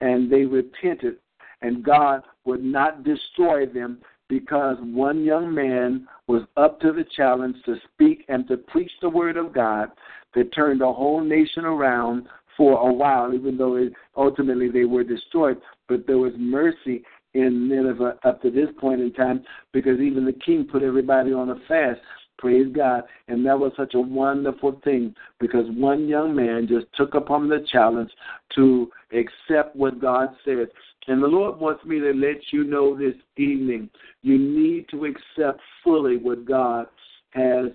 and 0.00 0.30
they 0.30 0.44
repented, 0.44 1.16
and 1.62 1.82
God 1.82 2.22
would 2.44 2.62
not 2.62 3.04
destroy 3.04 3.64
them 3.66 3.98
because 4.28 4.76
one 4.80 5.24
young 5.24 5.54
man 5.54 6.06
was 6.26 6.42
up 6.56 6.80
to 6.80 6.92
the 6.92 7.04
challenge 7.16 7.56
to 7.64 7.76
speak 7.92 8.24
and 8.28 8.46
to 8.48 8.56
preach 8.56 8.90
the 9.00 9.08
word 9.08 9.36
of 9.36 9.52
God 9.52 9.90
that 10.34 10.54
turned 10.54 10.80
the 10.80 10.92
whole 10.92 11.22
nation 11.22 11.64
around 11.64 12.26
for 12.56 12.88
a 12.88 12.92
while, 12.92 13.34
even 13.34 13.56
though 13.56 13.76
it, 13.76 13.92
ultimately 14.16 14.70
they 14.70 14.84
were 14.84 15.04
destroyed. 15.04 15.60
But 15.88 16.06
there 16.06 16.18
was 16.18 16.32
mercy 16.36 17.04
in 17.34 17.68
Nineveh 17.68 18.18
up 18.24 18.42
to 18.42 18.50
this 18.50 18.68
point 18.80 19.00
in 19.00 19.12
time 19.12 19.44
because 19.72 20.00
even 20.00 20.24
the 20.24 20.32
king 20.32 20.66
put 20.70 20.82
everybody 20.82 21.32
on 21.32 21.50
a 21.50 21.56
fast. 21.68 22.00
Praise 22.38 22.66
God. 22.74 23.04
And 23.28 23.44
that 23.46 23.58
was 23.58 23.72
such 23.76 23.94
a 23.94 24.00
wonderful 24.00 24.80
thing 24.84 25.14
because 25.40 25.66
one 25.70 26.08
young 26.08 26.34
man 26.34 26.66
just 26.68 26.86
took 26.94 27.14
upon 27.14 27.48
the 27.48 27.64
challenge 27.70 28.10
to 28.54 28.90
accept 29.12 29.76
what 29.76 30.00
God 30.00 30.28
said. 30.44 30.68
And 31.08 31.22
the 31.22 31.28
Lord 31.28 31.58
wants 31.58 31.84
me 31.84 32.00
to 32.00 32.12
let 32.12 32.36
you 32.52 32.64
know 32.64 32.96
this 32.96 33.14
evening 33.36 33.90
you 34.22 34.38
need 34.38 34.88
to 34.90 35.04
accept 35.04 35.60
fully 35.84 36.16
what 36.16 36.44
God 36.44 36.86
has 37.30 37.66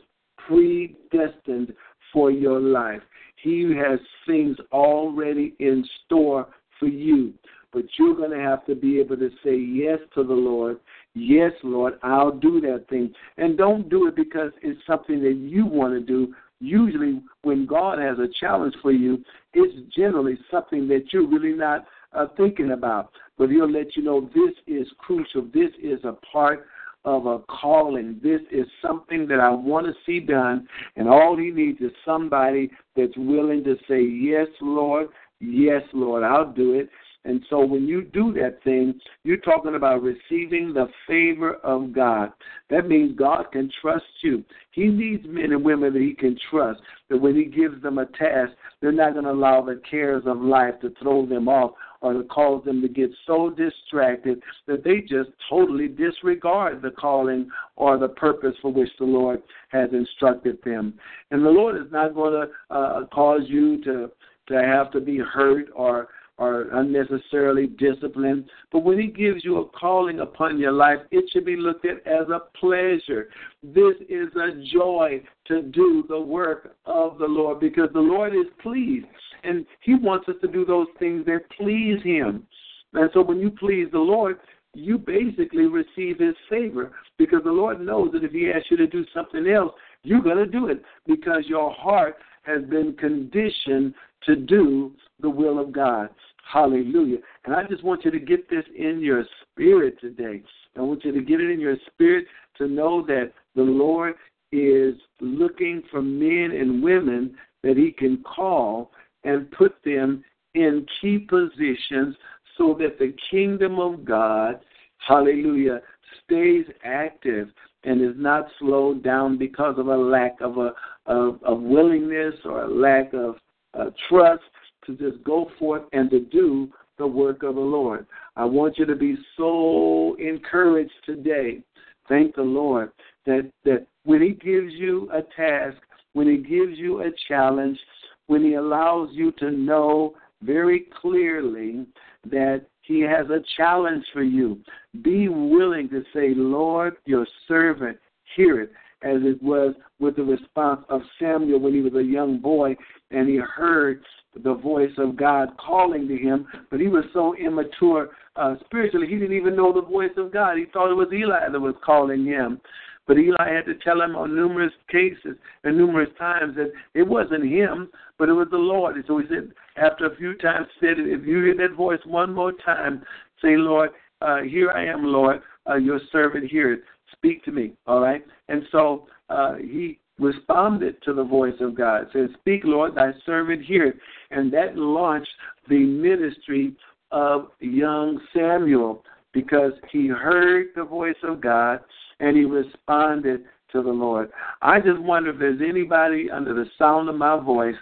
predestined 0.48 1.74
for 2.12 2.32
your 2.32 2.60
life. 2.60 3.02
He 3.42 3.74
has 3.76 4.00
things 4.28 4.58
already 4.72 5.56
in 5.60 5.86
store 6.06 6.48
for 6.80 6.88
you. 6.88 7.34
But 7.72 7.86
you're 7.98 8.16
going 8.16 8.32
to 8.32 8.44
have 8.44 8.66
to 8.66 8.76
be 8.76 9.00
able 9.00 9.16
to 9.18 9.30
say 9.44 9.56
yes 9.56 10.00
to 10.16 10.24
the 10.24 10.34
Lord. 10.34 10.80
Yes, 11.14 11.52
Lord, 11.64 11.94
I'll 12.04 12.32
do 12.32 12.60
that 12.62 12.86
thing. 12.90 13.14
And 13.38 13.58
don't 13.58 13.90
do 13.90 14.08
it 14.08 14.16
because 14.16 14.52
it's 14.62 14.80
something 14.86 15.22
that 15.24 15.36
you 15.36 15.66
want 15.66 15.94
to 15.94 16.02
do. 16.02 16.34
Usually, 16.60 17.22
when 17.44 17.66
God 17.66 17.98
has 17.98 18.20
a 18.20 18.28
challenge 18.40 18.76
for 18.82 18.92
you, 18.92 19.24
it's 19.54 19.74
generally 19.96 20.38
something 20.52 20.88
that 20.90 21.06
you're 21.12 21.28
really 21.28 21.54
not 21.54 21.86
uh, 22.14 22.28
thinking 22.38 22.72
about. 22.72 23.12
But 23.38 23.50
He'll 23.50 23.72
let 23.72 23.96
you 23.96 24.04
know 24.04 24.30
this 24.34 24.54
is 24.68 24.88
crucial. 25.00 25.44
This 25.54 25.72
is 25.82 26.00
a 26.04 26.14
part 26.32 26.66
of 27.04 27.26
a 27.26 27.40
calling. 27.50 28.20
This 28.22 28.42
is 28.52 28.68
something 28.82 29.28
that 29.28 29.40
I 29.40 29.50
want 29.50 29.88
to 29.88 29.94
see 30.06 30.20
done, 30.20 30.68
and 30.96 31.08
all 31.08 31.36
he 31.36 31.50
needs 31.50 31.82
is 31.82 31.92
somebody 32.06 32.70
that's 32.96 33.18
willing 33.18 33.64
to 33.64 33.76
say, 33.88 34.04
Yes, 34.04 34.48
Lord, 34.62 35.08
yes, 35.40 35.82
Lord, 35.94 36.24
I'll 36.24 36.52
do 36.52 36.74
it. 36.74 36.90
And 37.24 37.44
so 37.52 37.64
when 37.64 37.88
you 37.88 38.02
do 38.02 38.34
that 38.34 38.64
thing, 38.64 39.00
you're 39.24 39.38
talking 39.38 39.76
about 39.76 40.02
receiving 40.02 40.74
the 40.74 40.88
favor 41.08 41.56
of 41.58 41.94
God. 41.94 42.32
That 42.72 42.88
means 42.88 43.16
God 43.16 43.52
can 43.52 43.70
trust 43.80 44.06
you. 44.24 44.44
He 44.72 44.88
needs 44.88 45.24
men 45.28 45.52
and 45.52 45.64
women 45.64 45.94
that 45.94 46.02
he 46.02 46.16
can 46.16 46.36
trust. 46.50 46.82
That 47.10 47.22
when 47.22 47.36
he 47.36 47.46
gives 47.46 47.80
them 47.84 48.00
a 48.00 48.08
task, 48.08 48.54
they're 48.82 48.92
not 48.92 49.14
going 49.14 49.26
to 49.26 49.32
allow 49.32 49.62
the 49.62 49.80
cares 49.90 50.24
of 50.26 50.42
life 50.42 50.80
to 50.82 50.92
throw 51.00 51.28
them 51.28 51.48
off 51.48 51.74
or 52.02 52.14
to 52.14 52.24
cause 52.24 52.64
them 52.66 52.82
to 52.82 52.88
get 52.88 53.12
so 53.26 53.50
distracted 53.50 54.42
that 54.68 54.84
they 54.84 55.02
just 55.02 55.30
totally 55.50 55.88
disregard 55.88 56.82
the 56.82 56.92
calling 56.92 57.50
or 57.76 57.98
the 57.98 58.10
purpose 58.10 58.56
for 58.62 58.72
which 58.72 58.90
the 59.00 59.06
Lord 59.06 59.42
has 59.70 59.90
instructed 59.94 60.58
them. 60.64 60.96
And 61.30 61.46
the 61.46 61.50
Lord 61.50 61.76
is 61.78 61.92
not 61.92 62.16
going 62.16 62.34
to 62.34 62.76
uh, 62.76 63.06
cause 63.08 63.42
you 63.46 63.84
to 63.84 64.12
to 64.48 64.56
have 64.56 64.92
to 64.92 65.00
be 65.00 65.18
hurt 65.18 65.68
or 65.76 66.10
or 66.38 66.68
unnecessarily 66.74 67.68
disciplined. 67.68 68.50
But 68.72 68.84
when 68.84 69.00
He 69.00 69.08
gives 69.08 69.44
you 69.44 69.60
a 69.60 69.70
calling 69.70 70.20
upon 70.20 70.60
your 70.60 70.72
life, 70.72 71.00
it 71.12 71.26
should 71.32 71.46
be 71.46 71.56
looked 71.56 71.86
at 71.86 72.06
as 72.08 72.30
a 72.30 72.42
pleasure. 72.60 73.30
This 73.62 73.96
is 74.10 74.30
a 74.36 74.64
joy 74.74 75.22
to 75.48 75.62
do 75.62 76.04
the 76.10 76.20
work 76.20 76.76
of 76.86 77.18
the 77.18 77.26
Lord 77.26 77.60
because 77.60 77.90
the 77.94 78.00
Lord 78.00 78.34
is 78.34 78.48
pleased. 78.62 79.06
And 79.44 79.66
He 79.82 79.96
wants 79.96 80.28
us 80.30 80.36
to 80.42 80.48
do 80.48 80.66
those 80.66 80.88
things 81.00 81.26
that 81.26 81.42
please 81.58 82.02
Him. 82.04 82.48
And 82.94 83.10
so 83.14 83.22
when 83.22 83.40
you 83.40 83.52
please 83.52 83.88
the 83.92 84.00
Lord, 84.00 84.38
you 84.74 84.98
basically 84.98 85.66
receive 85.66 86.20
His 86.20 86.36
favor 86.50 86.92
because 87.18 87.44
the 87.44 87.52
Lord 87.52 87.82
knows 87.82 88.12
that 88.14 88.24
if 88.24 88.32
He 88.32 88.50
asks 88.50 88.68
you 88.72 88.78
to 88.78 88.88
do 88.88 89.06
something 89.14 89.48
else, 89.48 89.74
you're 90.04 90.22
going 90.22 90.38
to 90.38 90.46
do 90.46 90.68
it 90.68 90.82
because 91.06 91.44
your 91.46 91.72
heart 91.74 92.16
has 92.44 92.64
been 92.64 92.94
conditioned 92.94 93.94
to 94.24 94.36
do 94.36 94.94
the 95.20 95.30
will 95.30 95.60
of 95.60 95.72
God. 95.72 96.10
Hallelujah. 96.52 97.18
And 97.46 97.56
I 97.56 97.64
just 97.64 97.84
want 97.84 98.04
you 98.04 98.12
to 98.12 98.20
get 98.20 98.50
this 98.50 98.66
in 98.76 99.00
your 99.02 99.24
spirit 99.42 100.00
today. 100.02 100.44
I 100.78 100.82
want 100.82 101.06
you 101.06 101.12
to 101.12 101.22
get 101.22 101.42
it 101.42 101.50
in 101.50 101.60
your 101.60 101.78
spirit 101.88 102.26
to 102.58 102.68
know 102.68 103.06
that 103.06 103.32
the 103.56 103.62
Lord 103.62 104.16
is 104.52 104.96
looking 105.20 105.84
for 105.90 106.02
men 106.02 106.52
and 106.52 106.84
women 106.84 107.36
that 107.64 107.78
He 107.78 107.92
can 107.92 108.24
call 108.24 108.92
and 109.24 109.50
put 109.52 109.76
them 109.86 110.24
in 110.56 110.86
key 111.00 111.20
positions 111.20 112.16
so 112.58 112.76
that 112.80 113.00
the 113.00 113.16
kingdom 113.30 113.80
of 113.80 114.04
God, 114.04 114.60
hallelujah, 114.98 115.82
stays 116.24 116.66
active 116.84 117.50
and 117.84 118.02
is 118.02 118.16
not 118.16 118.48
slowed 118.60 119.04
down 119.04 119.38
because 119.38 119.76
of 119.78 119.88
a 119.88 119.98
lack 119.98 120.40
of 120.42 120.58
a 120.58 120.74
of, 121.06 121.40
of 121.44 121.62
willingness 121.62 122.36
or 122.46 122.64
a 122.64 122.74
lack 122.74 123.14
of 123.14 123.36
uh, 123.74 123.90
trust 124.08 124.44
to 124.86 124.96
just 124.96 125.24
go 125.24 125.50
forth 125.58 125.84
and 125.94 126.10
to 126.10 126.20
do 126.20 126.70
the 126.98 127.08
work 127.08 127.44
of 127.44 127.56
the 127.56 127.62
Lord. 127.62 128.06
I 128.36 128.46
want 128.46 128.78
you 128.78 128.86
to 128.86 128.96
be 128.96 129.18
so 129.36 130.16
encouraged 130.20 130.94
today 131.06 131.64
Thank 132.12 132.36
the 132.36 132.42
Lord 132.42 132.92
that 133.26 133.50
that 133.64 133.88
when 134.04 134.22
He 134.22 134.32
gives 134.32 134.74
you 134.74 135.10
a 135.14 135.22
task, 135.22 135.78
when 136.12 136.28
He 136.28 136.38
gives 136.38 136.78
you 136.78 137.02
a 137.04 137.12
challenge, 137.28 137.80
when 138.28 138.44
He 138.44 138.56
allows 138.56 139.10
you 139.14 139.32
to 139.40 139.52
know 139.52 140.16
very 140.42 140.88
clearly 141.02 141.86
that 142.26 142.66
He 142.92 143.00
has 143.00 143.30
a 143.30 143.40
challenge 143.56 144.04
for 144.12 144.22
you, 144.22 144.60
be 145.02 145.30
willing 145.30 145.88
to 145.92 146.04
say, 146.14 146.34
Lord, 146.36 146.98
your 147.06 147.26
servant, 147.48 147.98
hear 148.36 148.60
it 148.60 148.74
as 149.02 149.22
it 149.24 149.42
was 149.42 149.74
with 150.02 150.18
the 150.18 150.24
response 150.24 150.82
of 150.90 151.00
Samuel 151.18 151.62
when 151.62 151.74
he 151.74 151.80
was 151.80 151.94
a 151.94 152.04
young 152.04 152.40
boy 152.40 152.76
and 153.10 153.30
he 153.30 153.38
heard 153.38 154.04
the 154.44 154.56
voice 154.56 154.92
of 154.98 155.16
God 155.16 155.52
calling 155.58 156.06
to 156.10 156.18
him, 156.18 156.46
but 156.70 156.82
he 156.82 156.90
was 156.90 157.06
so 157.14 157.34
immature 157.38 158.10
uh, 158.36 158.56
spiritually, 158.66 159.08
he 159.08 159.18
didn't 159.18 159.38
even 159.38 159.56
know 159.56 159.72
the 159.72 159.82
voice 159.82 160.12
of 160.18 160.34
God. 160.34 160.58
He 160.58 160.66
thought 160.66 160.92
it 160.92 160.96
was 160.96 161.14
Eli 161.14 161.48
that 161.50 161.60
was 161.60 161.76
calling 161.82 162.26
him. 162.26 162.60
But 163.08 163.18
Eli 163.18 163.54
had 163.54 163.66
to 163.66 163.76
tell 163.76 164.02
him 164.02 164.16
on 164.16 164.36
numerous 164.36 164.74
cases 164.90 165.36
and 165.64 165.78
numerous 165.78 166.10
times 166.18 166.56
that 166.56 166.72
it 166.94 167.04
wasn't 167.04 167.46
him, 167.46 167.90
but 168.18 168.30
it 168.30 168.34
was 168.34 168.48
the 168.52 168.58
Lord. 168.58 168.96
And 168.96 169.04
so 169.08 169.18
he 169.18 169.28
said, 169.28 169.52
after 169.76 170.06
a 170.06 170.16
few 170.16 170.38
times, 170.38 170.68
said, 170.80 170.96
if 170.98 171.26
you 171.26 171.44
hear 171.44 171.58
that 171.58 171.76
voice 171.76 172.00
one 172.06 172.34
more 172.34 172.54
time, 172.64 173.04
say, 173.42 173.58
Lord, 173.58 173.90
uh, 174.22 174.42
here 174.42 174.72
I 174.72 174.86
am, 174.86 175.04
Lord, 175.04 175.42
uh, 175.70 175.76
your 175.76 176.00
servant 176.12 176.50
here. 176.50 176.84
Speak 177.14 177.44
to 177.46 177.52
me, 177.52 177.74
all 177.88 178.00
right? 178.00 178.24
And 178.50 178.64
so 178.72 179.08
uh, 179.30 179.56
he 179.56 180.00
responded 180.20 181.02
to 181.04 181.14
the 181.14 181.24
voice 181.24 181.60
of 181.60 181.76
God. 181.76 182.08
Said, 182.14 182.30
Speak, 182.40 182.62
Lord, 182.64 182.96
thy 182.96 183.12
servant 183.26 183.66
heareth. 183.66 183.96
And 184.30 184.54
that 184.54 184.78
launched 184.78 185.32
the 185.68 185.80
ministry 185.80 186.76
of 187.12 187.48
young 187.60 188.20
Samuel 188.34 189.04
because 189.34 189.74
he 189.92 190.08
heard 190.08 190.68
the 190.76 190.84
voice 190.84 191.16
of 191.24 191.42
God 191.42 191.80
and 192.22 192.38
he 192.38 192.46
responded 192.46 193.42
to 193.72 193.82
the 193.82 193.90
Lord. 193.90 194.32
I 194.62 194.80
just 194.80 195.02
wonder 195.02 195.32
if 195.32 195.40
there's 195.40 195.62
anybody 195.68 196.30
under 196.32 196.54
the 196.54 196.66
sound 196.78 197.10
of 197.10 197.16
my 197.16 197.40
voice 197.40 197.76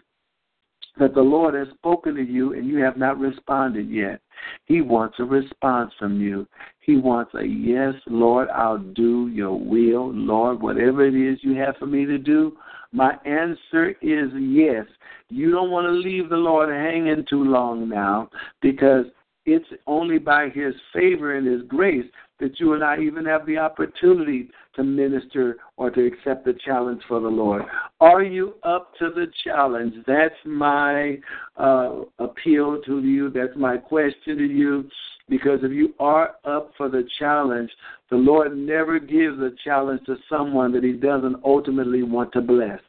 that 0.98 1.14
the 1.14 1.22
Lord 1.22 1.54
has 1.54 1.68
spoken 1.76 2.16
to 2.16 2.24
you 2.24 2.54
and 2.54 2.68
you 2.68 2.78
have 2.78 2.98
not 2.98 3.20
responded 3.20 3.90
yet. 3.90 4.22
He 4.66 4.82
wants 4.82 5.18
a 5.20 5.24
response 5.24 5.92
from 6.00 6.20
you. 6.20 6.48
He 6.80 6.98
wants 6.98 7.34
a 7.36 7.46
yes, 7.46 7.94
Lord, 8.08 8.50
I'll 8.50 8.80
do 8.80 9.30
your 9.34 9.58
will. 9.58 10.12
Lord, 10.14 10.62
whatever 10.62 11.06
it 11.06 11.16
is 11.16 11.40
you 11.42 11.56
have 11.56 11.76
for 11.78 11.86
me 11.86 12.06
to 12.06 12.18
do, 12.18 12.58
my 12.92 13.14
answer 13.26 13.92
is 14.02 14.30
yes. 14.36 14.86
You 15.30 15.52
don't 15.52 15.72
want 15.72 15.86
to 15.86 15.92
leave 15.92 16.30
the 16.30 16.38
Lord 16.38 16.70
hanging 16.70 17.26
too 17.30 17.44
long 17.44 17.88
now 17.88 18.30
because 18.62 19.06
it's 19.46 19.68
only 19.88 20.18
by 20.18 20.50
His 20.50 20.74
favor 20.94 21.36
and 21.36 21.46
His 21.46 21.62
grace 21.68 22.06
that 22.40 22.60
you 22.60 22.74
and 22.74 22.84
I 22.84 23.00
even 23.00 23.26
have 23.26 23.46
the 23.46 23.58
opportunity 23.58 24.50
to 24.76 24.84
minister 24.84 25.58
or 25.78 25.90
to 25.92 26.06
accept 26.06 26.46
the 26.46 26.54
challenge 26.66 27.02
for 27.08 27.20
the 27.20 27.28
Lord. 27.28 27.64
Are 28.00 28.24
you 28.24 28.56
up 28.64 28.94
to 29.00 29.10
the 29.10 29.28
challenge? 29.44 29.94
That's 30.08 30.34
my 30.46 31.18
uh, 31.58 32.02
appeal 32.20 32.82
to 32.86 33.02
you. 33.02 33.30
That's 33.30 33.56
my 33.56 33.78
question 33.78 34.38
to 34.38 34.46
you. 34.46 34.90
Because 35.28 35.60
if 35.62 35.72
you 35.72 35.94
are 36.00 36.36
up 36.44 36.72
for 36.76 36.90
the 36.90 37.08
challenge, 37.20 37.70
the 38.10 38.16
Lord 38.16 38.58
never 38.58 39.00
gives 39.00 39.40
a 39.40 39.52
challenge 39.64 40.02
to 40.08 40.16
someone 40.28 40.72
that 40.74 40.84
He 40.84 40.94
doesn't 40.94 41.38
ultimately 41.46 42.02
want 42.02 42.32
to 42.34 42.42
bless. 42.42 42.80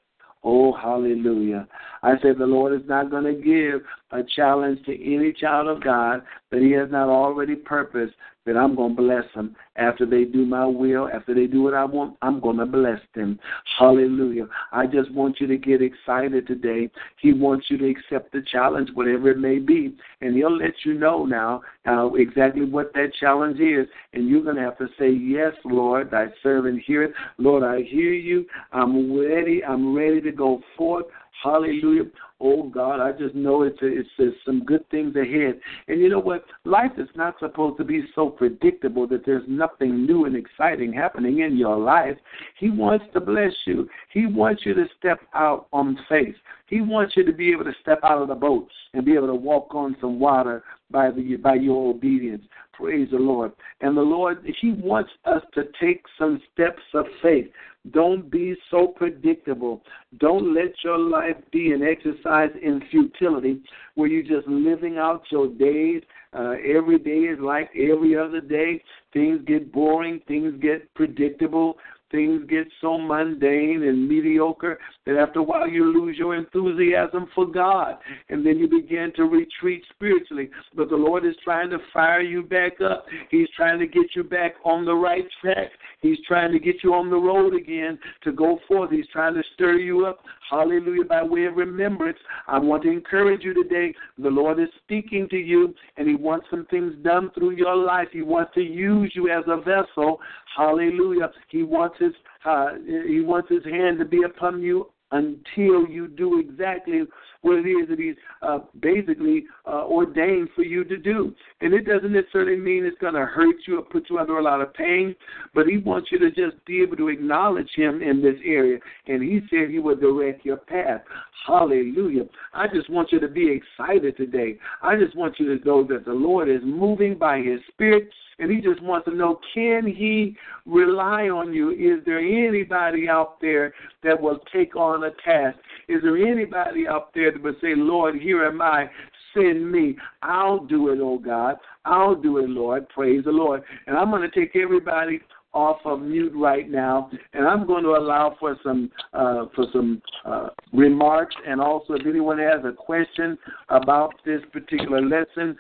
Oh, 0.43 0.73
hallelujah. 0.73 1.69
I 2.03 2.15
said 2.23 2.39
the 2.39 2.47
Lord 2.47 2.73
is 2.73 2.87
not 2.89 3.11
going 3.11 3.25
to 3.25 3.35
give 3.35 3.83
a 4.11 4.23
challenge 4.37 4.85
to 4.87 5.15
any 5.15 5.33
child 5.33 5.69
of 5.69 5.83
God 5.83 6.23
that 6.51 6.63
He 6.63 6.73
has 6.73 6.91
not 6.91 7.09
already 7.09 7.57
purposed 7.57 8.15
that 8.47 8.57
I'm 8.57 8.75
going 8.75 8.97
to 8.97 9.03
bless 9.03 9.25
them 9.35 9.55
after 9.77 10.07
they 10.07 10.25
do 10.25 10.47
my 10.47 10.67
will, 10.67 11.09
after 11.13 11.35
they 11.35 11.47
do 11.47 11.63
what 11.63 11.75
I 11.75 11.85
want. 11.85 12.17
I'm 12.23 12.41
going 12.41 12.57
to 12.57 12.67
bless 12.67 13.01
them. 13.15 13.39
Hallelujah. 13.79 14.47
I 14.73 14.87
just 14.87 15.13
want 15.13 15.41
you 15.41 15.47
to 15.47 15.59
get 15.59 15.83
excited 15.83 16.47
today. 16.47 16.91
He 17.21 17.33
wants 17.33 17.67
you 17.69 17.77
to 17.79 17.91
accept 17.91 18.33
the 18.33 18.43
challenge, 18.51 18.91
whatever 18.95 19.31
it 19.31 19.39
may 19.39 19.59
be, 19.59 19.95
and 20.21 20.35
He'll 20.35 20.57
let 20.57 20.73
you 20.85 20.95
know 20.95 21.25
now 21.25 21.61
uh, 21.87 22.11
exactly 22.15 22.65
what 22.65 22.93
that 22.95 23.13
challenge 23.21 23.61
is, 23.61 23.87
and 24.15 24.29
you're 24.29 24.43
going 24.43 24.57
to 24.57 24.63
have 24.63 24.79
to 24.79 24.89
say, 24.99 25.11
"Yes, 25.11 25.53
Lord, 25.65 26.11
Thy 26.11 26.27
servant 26.43 26.83
heareth. 26.87 27.13
Lord, 27.39 27.63
I 27.63 27.83
hear 27.83 28.13
you. 28.13 28.47
I'm 28.73 29.17
ready. 29.19 29.63
I'm 29.63 29.95
ready 29.95 30.21
to 30.23 30.33
go 30.33 30.61
forth." 30.77 31.07
Hallelujah. 31.43 32.05
Oh 32.41 32.69
God, 32.69 33.01
I 33.01 33.13
just 33.13 33.35
know 33.35 33.63
it's 33.63 33.79
it's 33.81 34.37
some 34.45 34.65
good 34.65 34.89
things 34.91 35.17
ahead. 35.17 35.61
And 35.89 36.01
you 36.01 36.09
know 36.09 36.19
what? 36.19 36.45
Life 36.65 36.93
is 36.99 37.09
not 37.15 37.39
supposed 37.39 37.79
to 37.79 37.85
be 37.85 38.05
so 38.15 38.29
predictable 38.29 39.07
that 39.09 39.25
there's 39.25 39.45
nothing 39.49 40.07
new 40.07 40.27
and 40.27 40.37
exciting 40.37 40.93
happening 40.93 41.41
in 41.41 41.57
your 41.57 41.79
life. 41.79 42.17
He 42.59 42.71
wants 42.71 43.07
to 43.15 43.21
bless 43.21 43.53
you. 43.67 43.89
He 44.13 44.27
wants 44.27 44.67
you 44.67 44.75
to 44.75 44.85
step 44.99 45.21
out 45.35 45.67
on 45.73 45.99
faith. 46.09 46.37
He 46.67 46.81
wants 46.81 47.17
you 47.17 47.25
to 47.25 47.33
be 47.33 47.51
able 47.53 47.65
to 47.65 47.75
step 47.81 48.01
out 48.05 48.23
of 48.23 48.29
the 48.29 48.35
boat 48.35 48.69
and 48.95 49.05
be 49.05 49.15
able 49.15 49.29
to 49.29 49.35
walk 49.35 49.75
on 49.75 49.97
some 50.01 50.21
water 50.21 50.63
by 50.91 51.11
the 51.11 51.37
by 51.37 51.55
your 51.55 51.91
obedience. 51.91 52.43
Praise 52.73 53.09
the 53.11 53.19
Lord. 53.19 53.53
And 53.81 53.97
the 53.97 54.03
Lord, 54.03 54.39
He 54.61 54.73
wants 54.73 55.11
us 55.25 55.43
to 55.55 55.65
take 55.81 56.03
some 56.19 56.41
steps 56.53 56.83
of 56.95 57.05
faith. 57.23 57.47
Don't 57.93 58.31
be 58.31 58.55
so 58.71 58.89
predictable. 58.89 59.83
Don't 60.19 60.55
let 60.55 60.73
your 60.85 60.99
life 60.99 61.37
be 61.51 61.73
an 61.73 61.83
exercise 61.83 62.51
in 62.63 62.83
futility 62.91 63.63
where 63.95 64.09
you're 64.09 64.23
just 64.23 64.47
living 64.49 64.99
out 64.99 65.23
your 65.31 65.49
days. 65.49 66.03
Uh, 66.33 66.55
every 66.65 66.99
day 66.99 67.33
is 67.33 67.39
like 67.41 67.71
every 67.75 68.17
other 68.17 68.41
day. 68.41 68.83
Things 69.13 69.41
get 69.47 69.73
boring, 69.73 70.21
things 70.29 70.55
get 70.61 70.93
predictable, 70.95 71.77
things 72.11 72.43
get 72.49 72.67
so 72.81 72.99
mundane 72.99 73.83
and 73.85 74.09
mediocre 74.09 74.79
that 75.07 75.17
after 75.17 75.41
a 75.41 75.43
while 75.43 75.69
you 75.69 75.85
lose 75.85 76.17
your 76.17 76.37
enthusiasm 76.37 77.29
for 77.35 77.47
God 77.47 77.97
and 78.29 78.45
then 78.45 78.59
you 78.59 78.69
begin 78.69 79.13
to 79.17 79.25
retreat 79.25 79.83
spiritually. 79.95 80.51
But 80.75 80.91
the 80.91 80.97
Lord 80.97 81.25
is 81.25 81.35
trying 81.45 81.71
to 81.71 81.79
fire 81.93 82.21
you 82.21 82.43
back 82.43 82.81
up. 82.81 83.07
He's 83.31 83.49
trying 83.57 83.79
to 83.79 83.87
get 83.87 84.15
you 84.15 84.25
back 84.25 84.55
on 84.65 84.85
the 84.85 84.95
right 84.95 85.25
track. 85.41 85.71
He's 86.01 86.19
trying 86.27 86.53
to 86.53 86.59
get 86.59 86.77
you 86.83 86.95
on 86.95 87.11
the 87.11 87.17
road 87.17 87.55
again 87.55 87.99
to 88.25 88.33
go 88.33 88.59
forth. 88.67 88.91
He's 88.91 89.09
trying 89.13 89.35
to 89.35 89.43
stir 89.55 89.77
you 89.77 90.07
up. 90.07 90.21
Hallelujah. 90.51 91.05
By 91.05 91.23
way 91.23 91.45
of 91.45 91.57
remembrance, 91.57 92.19
I 92.49 92.59
want 92.59 92.83
to 92.83 92.91
encourage 92.91 93.45
you 93.45 93.55
today. 93.55 93.95
The 94.19 94.29
Lord 94.29 94.59
is 94.59 94.69
speaking 94.83 95.29
to 95.29 95.37
you 95.37 95.73
and 95.97 96.09
He 96.09 96.17
wants 96.17 96.47
some 96.51 96.67
things 96.67 96.93
done 97.03 97.31
through 97.35 97.53
your 97.53 97.77
life. 97.77 98.09
He 98.13 98.23
wants 98.23 98.53
to 98.55 98.61
use 98.61 99.13
you 99.15 99.31
as 99.31 99.45
a 99.47 99.59
vessel. 99.59 100.19
Hallelujah. 100.57 101.31
He 101.49 101.63
wants 101.63 101.97
his 102.01 102.13
uh, 102.45 102.71
he 103.07 103.21
wants 103.21 103.49
his 103.49 103.65
hand 103.65 104.01
to 104.01 104.05
be 104.05 104.25
upon 104.25 104.61
you 104.61 104.91
until 105.13 105.87
you 105.89 106.09
do 106.09 106.41
exactly 106.41 107.03
what 107.43 107.59
it 107.59 107.69
is 107.69 107.89
that 107.89 107.99
he's 107.99 108.17
uh, 108.43 108.59
basically 108.81 109.45
uh, 109.67 109.87
ordained 109.87 110.49
for 110.55 110.63
you 110.63 110.85
to 110.85 110.97
do. 110.97 111.35
And 111.61 111.73
it 111.73 111.87
doesn't 111.87 112.13
necessarily 112.13 112.57
mean 112.57 112.85
it's 112.85 112.99
going 113.01 113.15
to 113.15 113.27
hurt 113.27 113.57
you 113.67 113.79
or 113.79 113.83
put 113.83 114.11
you 114.11 114.19
under 114.19 114.39
a 114.39 114.43
lot 114.43 114.61
of 114.61 114.75
pain, 114.75 115.15
but 115.55 115.67
he 115.67 115.79
wants 115.79 116.11
you 116.13 116.19
to 116.19 116.31
just 116.31 116.63
be 116.67 116.83
able 116.83 116.97
to 116.97 117.09
acknowledge 117.09 117.71
him 117.75 118.03
in 118.03 118.23
this 118.23 118.37
area. 118.45 118.79
And 119.07 119.23
he 119.23 119.41
said 119.51 119.71
he 119.71 119.79
would 119.79 120.01
direct 120.01 120.45
your 120.45 120.59
path. 120.59 121.03
Hallelujah. 121.47 122.25
I 122.53 122.67
just 122.69 122.91
want 122.91 123.13
you 123.13 123.21
to 123.21 123.29
be 123.29 123.51
excited 123.51 124.17
today. 124.17 124.59
I 124.83 124.97
just 124.97 125.17
want 125.17 125.39
you 125.39 125.59
to 125.59 125.65
know 125.65 125.85
that 125.85 126.05
the 126.05 126.13
Lord 126.13 126.49
is 126.49 126.61
moving 126.63 127.17
by 127.17 127.39
his 127.39 127.61
spirit 127.73 128.11
and 128.41 128.51
he 128.51 128.61
just 128.61 128.83
wants 128.83 129.05
to 129.05 129.15
know 129.15 129.39
can 129.55 129.87
he 129.87 130.37
rely 130.67 131.29
on 131.29 131.53
you? 131.53 131.71
Is 131.71 132.05
there 132.05 132.19
anybody 132.19 133.09
out 133.09 133.41
there 133.41 133.75
that 134.03 134.21
will 134.21 134.41
take 134.53 134.75
on 134.75 135.05
a 135.05 135.11
task? 135.23 135.59
Is 135.89 136.03
there 136.03 136.17
anybody 136.17 136.89
out 136.89 137.13
there 137.15 137.30
will 137.43 137.55
say, 137.61 137.75
Lord, 137.77 138.17
here 138.21 138.45
am 138.45 138.61
I, 138.61 138.91
send 139.35 139.71
me. 139.71 139.97
I'll 140.23 140.65
do 140.65 140.89
it, 140.89 140.99
oh 141.01 141.19
God. 141.19 141.57
I'll 141.85 142.15
do 142.15 142.39
it, 142.39 142.49
Lord. 142.49 142.89
Praise 142.89 143.25
the 143.25 143.31
Lord. 143.31 143.63
And 143.87 143.97
I'm 143.97 144.11
going 144.11 144.29
to 144.29 144.41
take 144.41 144.57
everybody 144.57 145.21
off 145.53 145.79
of 145.85 146.01
mute 146.01 146.33
right 146.35 146.71
now, 146.71 147.11
and 147.33 147.47
I'm 147.47 147.67
going 147.67 147.83
to 147.83 147.91
allow 147.91 148.37
for 148.39 148.57
some 148.63 148.91
uh, 149.13 149.47
for 149.55 149.67
some 149.73 150.01
uh, 150.25 150.51
remarks, 150.73 151.35
and 151.45 151.61
also 151.61 151.95
if 151.95 152.07
anyone 152.07 152.39
has 152.39 152.65
a 152.65 152.73
question 152.73 153.37
about 153.69 154.15
this 154.25 154.41
particular 154.53 155.03
lesson, 155.03 155.57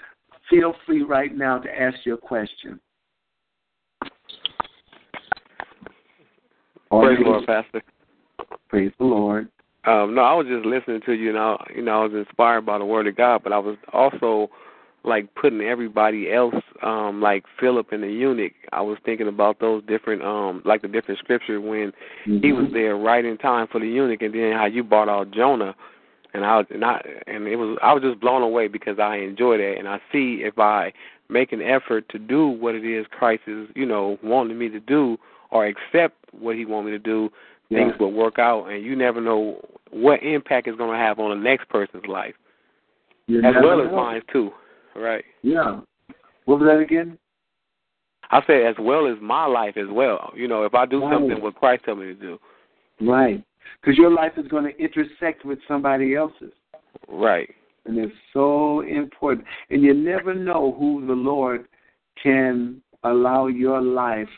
feel 0.49 0.75
free 0.87 1.03
right 1.03 1.37
now 1.37 1.59
to 1.59 1.69
ask 1.69 1.99
your 2.05 2.17
question. 2.17 2.79
Praise 6.91 7.19
the 7.19 7.25
Lord, 7.25 7.47
Pastor. 7.47 7.83
Praise 8.69 8.93
the 8.99 9.05
Lord. 9.05 9.49
Um, 9.85 10.15
no, 10.15 10.23
I 10.23 10.35
was 10.35 10.47
just 10.47 10.67
listening 10.67 11.01
to 11.07 11.13
you, 11.13 11.31
and 11.31 11.39
I, 11.39 11.57
you 11.75 11.83
know, 11.83 12.03
I 12.03 12.07
was 12.07 12.27
inspired 12.27 12.67
by 12.67 12.79
the 12.79 12.85
Word 12.85 13.07
of 13.07 13.17
God, 13.17 13.43
but 13.43 13.53
I 13.53 13.59
was 13.59 13.77
also 13.93 14.51
like 15.03 15.35
putting 15.35 15.63
everybody 15.63 16.31
else, 16.31 16.55
um, 16.83 17.23
like 17.23 17.45
Philip 17.59 17.91
and 17.93 18.03
the 18.03 18.09
eunuch. 18.09 18.53
I 18.73 18.83
was 18.83 18.99
thinking 19.07 19.29
about 19.29 19.59
those 19.59 19.83
different, 19.89 20.23
um, 20.23 20.61
like 20.67 20.83
the 20.83 20.89
different 20.89 21.19
scripture 21.21 21.61
when 21.61 21.93
mm-hmm. 22.27 22.39
he 22.43 22.53
was 22.53 22.71
there 22.73 22.97
right 22.97 23.25
in 23.25 23.39
time 23.39 23.67
for 23.73 23.81
the 23.81 23.87
eunuch, 23.87 24.21
and 24.21 24.35
then 24.35 24.53
how 24.53 24.67
you 24.67 24.85
brought 24.85 25.09
out 25.09 25.31
Jonah 25.31 25.75
and 26.35 26.45
I 26.45 26.63
and 26.71 26.85
I 26.85 27.01
and 27.27 27.47
it 27.47 27.57
was 27.57 27.79
I 27.83 27.93
was 27.93 28.03
just 28.03 28.21
blown 28.21 28.43
away 28.43 28.69
because 28.69 28.99
I 28.99 29.17
enjoyed 29.17 29.61
it 29.61 29.79
and 29.79 29.89
I 29.89 29.99
see 30.13 30.43
if 30.45 30.59
I 30.59 30.93
make 31.29 31.53
an 31.53 31.63
effort 31.63 32.09
to 32.11 32.19
do 32.19 32.49
what 32.49 32.75
it 32.75 32.85
is 32.85 33.07
Christ 33.11 33.43
is 33.47 33.69
you 33.75 33.87
know 33.87 34.19
wanting 34.23 34.59
me 34.59 34.69
to 34.69 34.81
do 34.81 35.17
or 35.51 35.67
accept 35.67 36.17
what 36.33 36.57
He 36.57 36.65
want 36.65 36.87
me 36.87 36.93
to 36.93 36.99
do, 36.99 37.31
Yeah. 37.71 37.79
things 37.79 37.99
will 37.99 38.13
work 38.13 38.39
out, 38.39 38.67
and 38.67 38.85
you 38.85 38.95
never 38.95 39.21
know 39.21 39.61
what 39.91 40.23
impact 40.23 40.69
it's 40.69 40.79
going 40.79 40.93
to 40.93 40.99
have 40.99 41.19
on 41.19 41.31
the 41.31 41.43
next 41.43 41.69
person's 41.69 42.07
life, 42.07 42.35
You 43.27 43.39
as 43.43 43.55
well 43.63 43.81
as 43.81 43.93
mine 43.93 44.23
too. 44.33 44.51
Right. 44.95 45.25
Yeah. 45.43 45.81
What 46.45 46.61
was 46.61 46.69
that 46.69 46.79
again? 46.79 47.19
I 48.31 48.43
said 48.47 48.63
as 48.67 48.77
well 48.79 49.07
as 49.07 49.17
my 49.21 49.47
life 49.47 49.77
as 49.77 49.89
well. 49.91 50.33
You 50.37 50.49
know, 50.49 50.65
if 50.65 50.75
I 50.75 50.87
do 50.87 51.03
Right. 51.03 51.13
something 51.13 51.43
what 51.43 51.57
Christ 51.57 51.85
tell 51.85 51.97
me 51.97 52.07
to 52.07 52.15
do. 52.15 52.39
Right. 53.01 53.43
Because 53.81 53.99
your 53.99 54.11
life 54.11 54.33
is 54.37 54.47
going 54.49 54.65
to 54.65 54.83
intersect 54.83 55.45
with 55.45 55.59
somebody 55.67 56.15
else's. 56.15 56.53
Right. 57.09 57.55
And 57.87 57.99
it's 57.99 58.15
so 58.33 58.81
important. 58.83 59.47
And 59.71 59.83
you 59.83 59.95
never 59.95 60.35
know 60.35 60.73
who 60.79 61.07
the 61.07 61.15
Lord 61.15 61.67
can 62.23 62.83
allow 63.05 63.47
your 63.47 63.81
life 63.81 64.29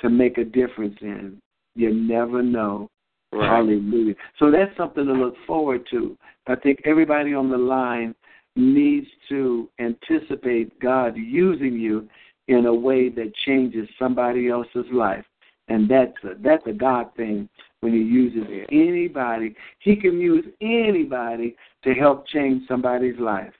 to 0.00 0.08
make 0.08 0.38
a 0.38 0.44
difference 0.44 0.96
in. 1.00 1.38
You 1.74 1.94
never 1.94 2.42
know. 2.42 2.88
Right. 3.32 3.48
Hallelujah. 3.48 4.14
So 4.38 4.50
that's 4.50 4.76
something 4.76 5.06
to 5.06 5.12
look 5.12 5.34
forward 5.46 5.86
to. 5.90 6.16
I 6.46 6.54
think 6.54 6.80
everybody 6.84 7.34
on 7.34 7.50
the 7.50 7.56
line 7.58 8.14
needs 8.56 9.06
to 9.30 9.70
anticipate 9.78 10.78
God 10.80 11.16
using 11.16 11.74
you 11.74 12.08
in 12.48 12.66
a 12.66 12.74
way 12.74 13.08
that 13.08 13.34
changes 13.46 13.88
somebody 13.98 14.48
else's 14.48 14.84
life. 14.92 15.24
And 15.68 15.88
that's 15.88 16.12
a, 16.24 16.34
that's 16.42 16.66
a 16.66 16.72
God 16.72 17.14
thing 17.16 17.48
when 17.80 17.94
He 17.94 18.00
uses 18.00 18.46
Yeah. 18.50 18.64
anybody. 18.70 19.54
He 19.78 19.96
can 19.96 20.20
use 20.20 20.44
anybody 20.60 21.56
to 21.84 21.94
help 21.94 22.26
change 22.26 22.66
somebody's 22.68 23.18
life. 23.18 23.54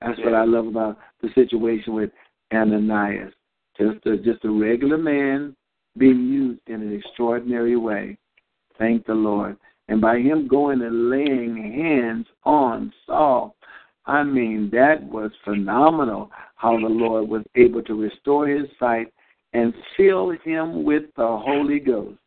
That's 0.00 0.18
what 0.18 0.34
I 0.34 0.44
love 0.44 0.66
about 0.66 0.98
the 1.20 1.28
situation 1.34 1.94
with 1.94 2.10
Ananias. 2.52 3.32
Just 3.78 4.04
a, 4.06 4.16
just 4.16 4.44
a 4.44 4.50
regular 4.50 4.98
man 4.98 5.54
being 5.96 6.26
used 6.26 6.60
in 6.66 6.82
an 6.82 6.92
extraordinary 6.92 7.76
way. 7.76 8.18
Thank 8.78 9.06
the 9.06 9.14
Lord. 9.14 9.56
And 9.88 10.00
by 10.00 10.18
him 10.18 10.48
going 10.48 10.80
and 10.82 11.10
laying 11.10 11.56
hands 11.56 12.26
on 12.44 12.92
Saul, 13.06 13.56
I 14.06 14.24
mean, 14.24 14.70
that 14.72 15.02
was 15.02 15.30
phenomenal 15.44 16.30
how 16.56 16.78
the 16.78 16.86
Lord 16.86 17.28
was 17.28 17.42
able 17.54 17.82
to 17.82 17.94
restore 17.94 18.48
his 18.48 18.66
sight 18.78 19.12
and 19.52 19.74
fill 19.96 20.30
him 20.44 20.84
with 20.84 21.04
the 21.16 21.26
Holy 21.26 21.78
Ghost. 21.78 22.18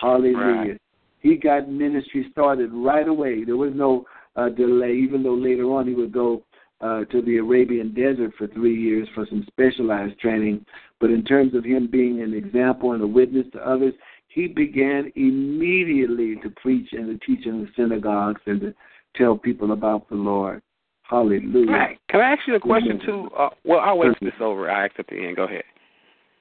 Hallelujah. 0.00 0.72
Right. 0.72 0.80
He 1.20 1.36
got 1.36 1.68
ministry 1.68 2.28
started 2.30 2.70
right 2.72 3.08
away. 3.08 3.44
There 3.44 3.56
was 3.56 3.72
no 3.74 4.04
uh, 4.36 4.50
delay, 4.50 4.94
even 4.94 5.22
though 5.22 5.34
later 5.34 5.64
on 5.64 5.88
he 5.88 5.94
would 5.94 6.12
go 6.12 6.44
uh, 6.80 7.04
to 7.06 7.22
the 7.22 7.38
Arabian 7.38 7.94
desert 7.94 8.32
for 8.36 8.46
three 8.48 8.78
years 8.78 9.08
for 9.14 9.26
some 9.28 9.44
specialized 9.48 10.18
training. 10.20 10.64
But 11.00 11.10
in 11.10 11.24
terms 11.24 11.54
of 11.54 11.64
him 11.64 11.88
being 11.90 12.20
an 12.20 12.34
example 12.34 12.92
and 12.92 13.02
a 13.02 13.06
witness 13.06 13.46
to 13.52 13.66
others, 13.66 13.94
he 14.36 14.46
began 14.46 15.10
immediately 15.16 16.36
to 16.42 16.50
preach 16.60 16.90
and 16.92 17.06
to 17.06 17.26
teach 17.26 17.46
in 17.46 17.62
the 17.62 17.68
synagogues 17.74 18.40
and 18.44 18.60
to 18.60 18.74
tell 19.16 19.34
people 19.34 19.72
about 19.72 20.06
the 20.10 20.14
Lord. 20.14 20.60
Hallelujah. 21.04 21.70
Right. 21.70 21.98
Can 22.10 22.20
I 22.20 22.32
ask 22.32 22.40
you 22.46 22.54
a 22.54 22.60
question 22.60 23.00
too? 23.04 23.30
Uh, 23.36 23.48
well, 23.64 23.80
I'll 23.80 23.96
wait 23.96 24.12
this 24.20 24.34
over. 24.38 24.70
I 24.70 24.84
ask 24.84 24.98
at 24.98 25.06
the 25.06 25.16
end. 25.16 25.36
Go 25.36 25.44
ahead. 25.44 25.62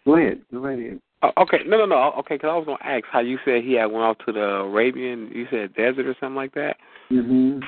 Go 0.06 0.18
ahead. 0.18 0.42
Go 0.52 0.60
right 0.60 0.78
ahead. 0.78 1.00
Uh, 1.24 1.32
okay. 1.38 1.60
No, 1.66 1.78
no, 1.78 1.86
no. 1.86 2.12
Okay, 2.20 2.36
because 2.36 2.50
I 2.52 2.58
was 2.58 2.66
gonna 2.66 2.78
ask 2.84 3.06
how 3.10 3.22
you 3.22 3.40
said 3.46 3.64
he 3.64 3.74
had 3.74 3.86
went 3.86 4.04
off 4.04 4.18
to 4.26 4.34
the 4.34 4.42
Arabian. 4.42 5.32
You 5.34 5.48
said 5.50 5.74
desert 5.76 6.06
or 6.06 6.16
something 6.20 6.36
like 6.36 6.54
that. 6.56 6.76
hmm 7.08 7.60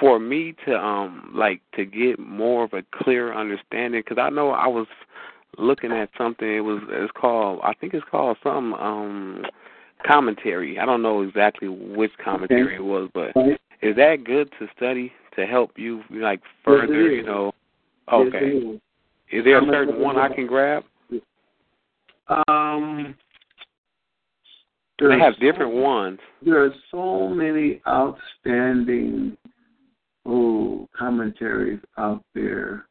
For 0.00 0.18
me 0.18 0.54
to 0.66 0.76
um 0.76 1.30
like 1.34 1.60
to 1.76 1.84
get 1.84 2.18
more 2.18 2.64
of 2.64 2.72
a 2.72 2.82
clear 3.02 3.34
understanding, 3.34 4.00
because 4.00 4.18
I 4.18 4.30
know 4.30 4.52
I 4.52 4.66
was 4.66 4.86
looking 5.58 5.92
at 5.92 6.08
something. 6.16 6.48
It 6.48 6.60
was 6.60 6.80
it's 6.88 7.12
called 7.12 7.60
I 7.62 7.74
think 7.74 7.92
it's 7.92 8.06
called 8.10 8.38
some 8.42 8.72
um 8.72 9.44
commentary. 10.06 10.78
I 10.78 10.86
don't 10.86 11.02
know 11.02 11.22
exactly 11.22 11.68
which 11.68 12.12
commentary 12.22 12.76
it 12.76 12.84
was, 12.84 13.10
but 13.14 13.34
Right. 13.34 13.60
is 13.82 13.96
that 13.96 14.24
good 14.24 14.50
to 14.58 14.68
study 14.76 15.12
to 15.36 15.46
help 15.46 15.78
you 15.78 16.02
like 16.10 16.40
further? 16.64 17.10
is. 17.10 17.16
you 17.18 17.22
know. 17.22 17.52
Okay. 18.12 18.56
it 18.58 18.76
is. 19.30 19.44
There 19.44 19.58
a 19.58 19.64
certain 19.66 20.00
one 20.00 20.16
I 20.18 20.28
can 20.28 20.46
grab? 20.46 20.84
Um, 22.46 23.14
They 24.98 25.18
have 25.18 25.34
so- 25.34 25.40
different 25.40 25.72
ones. 25.74 26.20
There 26.42 26.62
are 26.62 26.74
so 26.90 27.28
many 27.28 27.80
outstanding 27.88 29.36
oh 30.26 30.88
commentaries 30.96 31.80
out 31.98 32.22
there. 32.34 32.86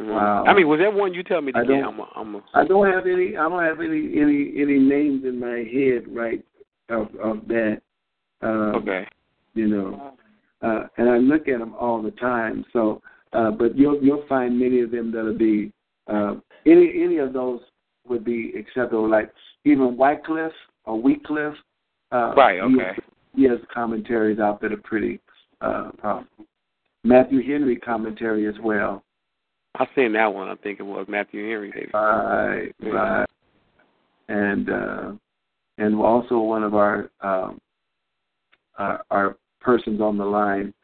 Mhm. 0.00 0.14
Wow. 0.14 0.44
I 0.46 0.54
mean, 0.54 0.68
was 0.68 0.78
that 0.80 0.92
one 0.94 1.12
you 1.14 1.22
tell 1.22 1.40
me 1.40 1.52
to 1.52 1.58
I 1.58 1.62
get? 1.62 1.68
don't- 1.68 1.84
I'm 1.84 2.00
a, 2.00 2.08
I'm 2.14 2.34
a, 2.36 2.42
I 2.54 2.64
don't 2.64 2.86
have 2.92 3.06
any. 3.06 3.36
I 3.36 3.48
don't 3.48 3.62
have 3.62 3.80
any 3.80 4.18
any 4.20 4.52
any 4.60 4.78
names 4.78 5.24
in 5.24 5.38
my 5.40 5.58
head 5.72 6.04
right 6.14 6.44
of 6.88 7.14
of 7.16 7.48
that. 7.48 7.80
Um, 8.42 8.76
okay. 8.76 9.06
You 9.54 9.66
know, 9.66 10.12
uh, 10.62 10.84
and 10.98 11.08
I 11.10 11.16
look 11.18 11.48
at 11.48 11.58
them 11.58 11.74
all 11.74 12.00
the 12.00 12.12
time. 12.12 12.64
So, 12.72 13.02
uh, 13.32 13.50
but 13.50 13.76
you'll 13.76 14.00
you'll 14.02 14.24
find 14.28 14.58
many 14.58 14.80
of 14.82 14.92
them 14.92 15.10
that'll 15.10 15.36
be 15.36 15.72
uh, 16.06 16.36
any 16.64 17.02
any 17.02 17.18
of 17.18 17.32
those 17.32 17.60
would 18.08 18.24
be 18.24 18.52
acceptable. 18.56 19.08
Like 19.10 19.32
even 19.64 19.96
Wycliffe 19.96 20.52
or 20.84 21.00
Wycliffe. 21.00 21.56
Uh, 22.12 22.32
Right. 22.36 22.56
he- 22.62 22.76
Okay. 22.76 22.98
He 23.34 23.44
has 23.44 23.58
commentaries 23.72 24.38
out 24.40 24.60
that 24.62 24.72
are 24.72 24.76
pretty 24.78 25.20
uh, 25.60 25.90
powerful. 26.00 26.46
Matthew 27.04 27.42
Henry 27.42 27.76
commentary 27.76 28.46
as 28.46 28.58
well. 28.60 29.04
I 29.78 29.86
seen 29.94 30.12
that 30.12 30.32
one. 30.32 30.48
I 30.48 30.56
think 30.56 30.80
it 30.80 30.84
was 30.84 31.06
Matthew 31.08 31.48
Henry. 31.48 31.72
Maybe. 31.74 31.90
Right, 31.94 32.74
Yeah. 32.80 32.90
right. 32.90 33.28
And 34.28 34.68
uh, 34.70 35.12
and 35.78 35.94
also 36.00 36.38
one 36.38 36.62
of 36.64 36.74
our 36.74 37.10
um, 37.20 37.60
our, 38.78 39.04
our 39.10 39.36
persons 39.60 40.00
on 40.00 40.18
the 40.18 40.24
line 40.24 40.74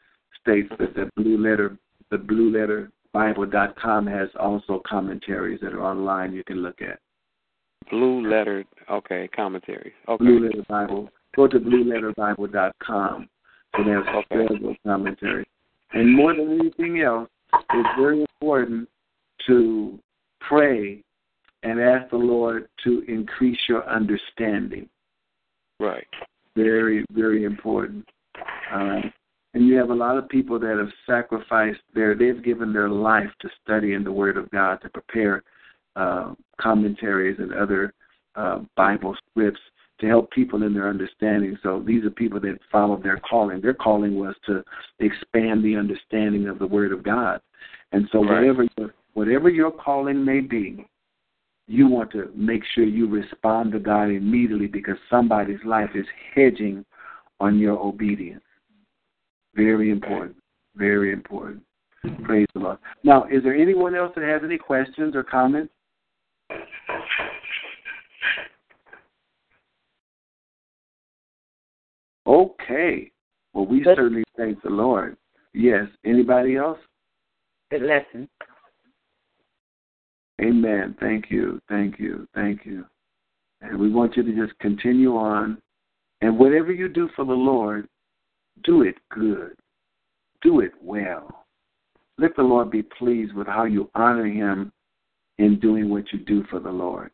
states 0.41 0.69
that 0.79 0.95
the 0.95 1.11
blue 1.17 1.37
letter 1.39 1.77
the 2.11 2.19
blue 2.19 2.51
letter 2.51 2.91
Bible 3.13 3.47
dot 3.47 3.77
com 3.77 4.07
has 4.07 4.29
also 4.39 4.83
commentaries 4.87 5.61
that 5.63 5.73
are 5.73 5.83
online 5.83 6.33
you 6.33 6.45
can 6.45 6.59
look 6.63 6.81
at. 6.81 6.99
Blue 7.91 8.27
letter. 8.29 8.65
Okay. 8.91 9.29
Commentary. 9.37 9.93
Okay. 10.09 10.25
Blue 10.25 10.41
Letter 10.47 10.65
Bible. 10.69 11.11
Go 11.37 11.47
to 11.47 11.59
blueletterbible 11.61 12.51
dot 12.51 12.75
com. 12.83 13.29
So 13.77 13.85
there's 13.85 14.07
Okay. 14.07 14.27
available 14.31 14.75
commentary. 14.87 15.45
And 15.93 16.15
more 16.15 16.35
than 16.35 16.59
anything 16.59 17.01
else, 17.03 17.29
it's 17.53 17.89
very 18.01 18.25
important 18.45 18.89
to 19.47 19.99
pray 20.41 21.03
and 21.63 21.81
ask 21.81 22.11
the 22.11 22.17
Lord 22.17 22.69
to 22.85 23.03
increase 23.09 23.59
your 23.69 23.89
understanding. 23.89 24.89
Right. 25.81 26.07
Very, 26.55 27.05
very 27.11 27.45
important. 27.45 28.07
Uh, 28.73 29.01
and 29.55 29.67
you 29.67 29.77
have 29.77 29.91
a 29.91 29.95
lot 29.95 30.19
of 30.19 30.29
people 30.29 30.59
that 30.59 30.77
have 30.79 30.91
sacrificed 31.07 31.81
their, 31.95 32.15
they've 32.15 32.45
given 32.45 32.73
their 32.73 32.89
life 32.89 33.31
to 33.41 33.49
study 33.63 33.95
in 33.95 34.05
the 34.05 34.13
Word 34.13 34.37
of 34.37 34.51
God 34.51 34.77
to 34.83 34.91
prepare 34.91 35.43
uh, 35.97 36.35
commentaries 36.61 37.39
and 37.39 37.55
other 37.55 37.95
uh, 38.37 38.61
Bible 38.77 39.17
scripts 39.31 39.61
to 40.01 40.07
help 40.07 40.31
people 40.33 40.65
in 40.65 40.75
their 40.75 40.89
understanding. 40.89 41.57
So 41.63 41.83
these 41.87 42.05
are 42.05 42.11
people 42.11 42.41
that 42.41 42.59
follow 42.71 43.01
their 43.01 43.21
calling. 43.21 43.61
Their 43.61 43.75
calling 43.75 44.19
was 44.19 44.35
to 44.47 44.63
expand 44.99 45.65
the 45.65 45.77
understanding 45.77 46.49
of 46.49 46.59
the 46.59 46.67
Word 46.67 46.93
of 46.93 47.03
God. 47.03 47.41
And 47.95 48.09
so 48.11 48.25
Right. 48.25 48.41
whatever 48.41 48.67
your, 48.77 48.95
whatever 49.13 49.49
your 49.49 49.71
calling 49.71 50.25
may 50.25 50.41
be, 50.41 50.85
you 51.69 51.87
want 51.87 52.11
to 52.11 52.29
make 52.35 52.65
sure 52.65 52.83
you 52.83 53.07
respond 53.07 53.71
to 53.71 53.79
God 53.79 54.11
immediately 54.11 54.67
because 54.67 54.99
somebody's 55.09 55.65
life 55.65 55.91
is 55.95 56.05
hedging 56.35 56.85
on 57.39 57.57
your 57.57 57.79
obedience. 57.79 58.43
Very 59.55 59.91
important. 59.91 60.37
Very 60.75 61.13
important. 61.13 61.63
Praise 62.25 62.49
the 62.53 62.61
Lord. 62.61 62.79
Now, 63.05 63.27
is 63.31 63.45
there 63.45 63.55
anyone 63.55 63.95
else 63.95 64.13
that 64.17 64.25
has 64.25 64.43
any 64.43 64.59
questions 64.59 65.15
or 65.15 65.23
comments? 65.23 65.73
Okay. 72.27 73.13
Well, 73.53 73.67
we 73.67 73.85
certainly 73.85 74.25
thank 74.37 74.61
the 74.63 74.71
Lord. 74.71 75.17
Yes. 75.53 75.87
Anybody 76.05 76.57
else? 76.57 76.79
Good 77.75 77.89
lesson. 77.89 78.29
Amen. 80.41 80.95
Thank 81.01 81.29
you. 81.29 81.61
Thank 81.69 81.99
you. 81.99 82.29
Thank 82.33 82.65
you. 82.65 82.85
And 83.63 83.77
we 83.77 83.91
want 83.91 84.17
you 84.17 84.23
to 84.23 84.47
just 84.47 84.57
continue 84.61 85.17
on. 85.17 85.61
And 86.21 86.39
whatever 86.39 86.71
you 86.71 86.89
do 86.89 87.09
for 87.17 87.25
the 87.25 87.33
Lord, 87.33 87.89
do 88.63 88.83
it 88.83 88.95
good. 89.11 89.57
Do 90.41 90.61
it 90.61 90.71
well. 90.81 91.47
Let 92.17 92.37
the 92.37 92.45
Lord 92.45 92.71
be 92.71 92.83
pleased 92.83 93.35
with 93.35 93.49
how 93.49 93.65
you 93.65 93.91
honor 93.97 94.27
Him 94.27 94.71
in 95.39 95.59
doing 95.59 95.91
what 95.91 96.05
you 96.13 96.21
do 96.21 96.45
for 96.49 96.61
the 96.61 96.71
Lord. 96.71 97.11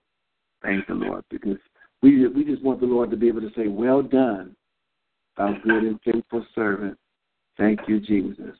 Thank 0.62 0.86
the 0.88 0.92
Lord 0.92 1.24
because 1.30 1.56
we 2.02 2.28
we 2.28 2.44
just 2.44 2.62
want 2.62 2.80
the 2.80 2.86
Lord 2.86 3.10
to 3.12 3.16
be 3.16 3.28
able 3.28 3.40
to 3.40 3.52
say, 3.56 3.66
"Well 3.66 4.02
done, 4.02 4.54
thou 5.38 5.54
good 5.64 5.84
and 5.84 5.98
faithful 6.04 6.44
servant." 6.54 6.98
Thank 7.56 7.80
you, 7.88 7.98
Jesus. 7.98 8.54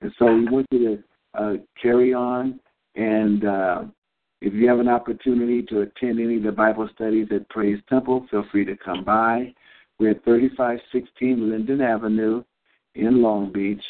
And 0.00 0.12
so 0.18 0.34
we 0.34 0.46
want 0.46 0.66
you 0.72 0.96
to 0.96 1.04
uh, 1.38 1.54
carry 1.80 2.14
on 2.14 2.60
and 2.94 3.44
uh, 3.44 3.84
If 4.40 4.52
you 4.52 4.68
have 4.68 4.78
an 4.78 4.88
opportunity 4.88 5.62
to 5.62 5.80
attend 5.80 6.20
any 6.20 6.36
of 6.36 6.42
the 6.42 6.52
Bible 6.52 6.88
studies 6.94 7.28
at 7.34 7.48
Praise 7.48 7.80
Temple, 7.88 8.26
feel 8.30 8.44
free 8.52 8.64
to 8.66 8.76
come 8.76 9.02
by. 9.02 9.54
We're 9.98 10.10
at 10.10 10.24
3516 10.24 11.50
Linden 11.50 11.80
Avenue 11.80 12.44
in 12.94 13.22
Long 13.22 13.52
Beach, 13.52 13.82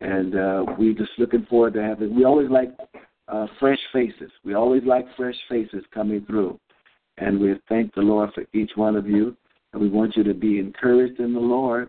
and 0.00 0.34
uh, 0.34 0.64
we're 0.76 0.94
just 0.94 1.12
looking 1.18 1.46
forward 1.48 1.74
to 1.74 1.82
having. 1.82 2.14
We 2.14 2.24
always 2.24 2.50
like 2.50 2.76
uh, 3.28 3.46
fresh 3.58 3.78
faces. 3.92 4.32
We 4.44 4.54
always 4.54 4.82
like 4.84 5.06
fresh 5.16 5.36
faces 5.48 5.84
coming 5.94 6.24
through, 6.26 6.58
and 7.18 7.38
we 7.38 7.54
thank 7.68 7.94
the 7.94 8.00
Lord 8.00 8.30
for 8.34 8.44
each 8.52 8.72
one 8.74 8.96
of 8.96 9.06
you, 9.06 9.36
and 9.72 9.80
we 9.80 9.88
want 9.88 10.16
you 10.16 10.24
to 10.24 10.34
be 10.34 10.58
encouraged 10.58 11.20
in 11.20 11.32
the 11.32 11.40
Lord. 11.40 11.88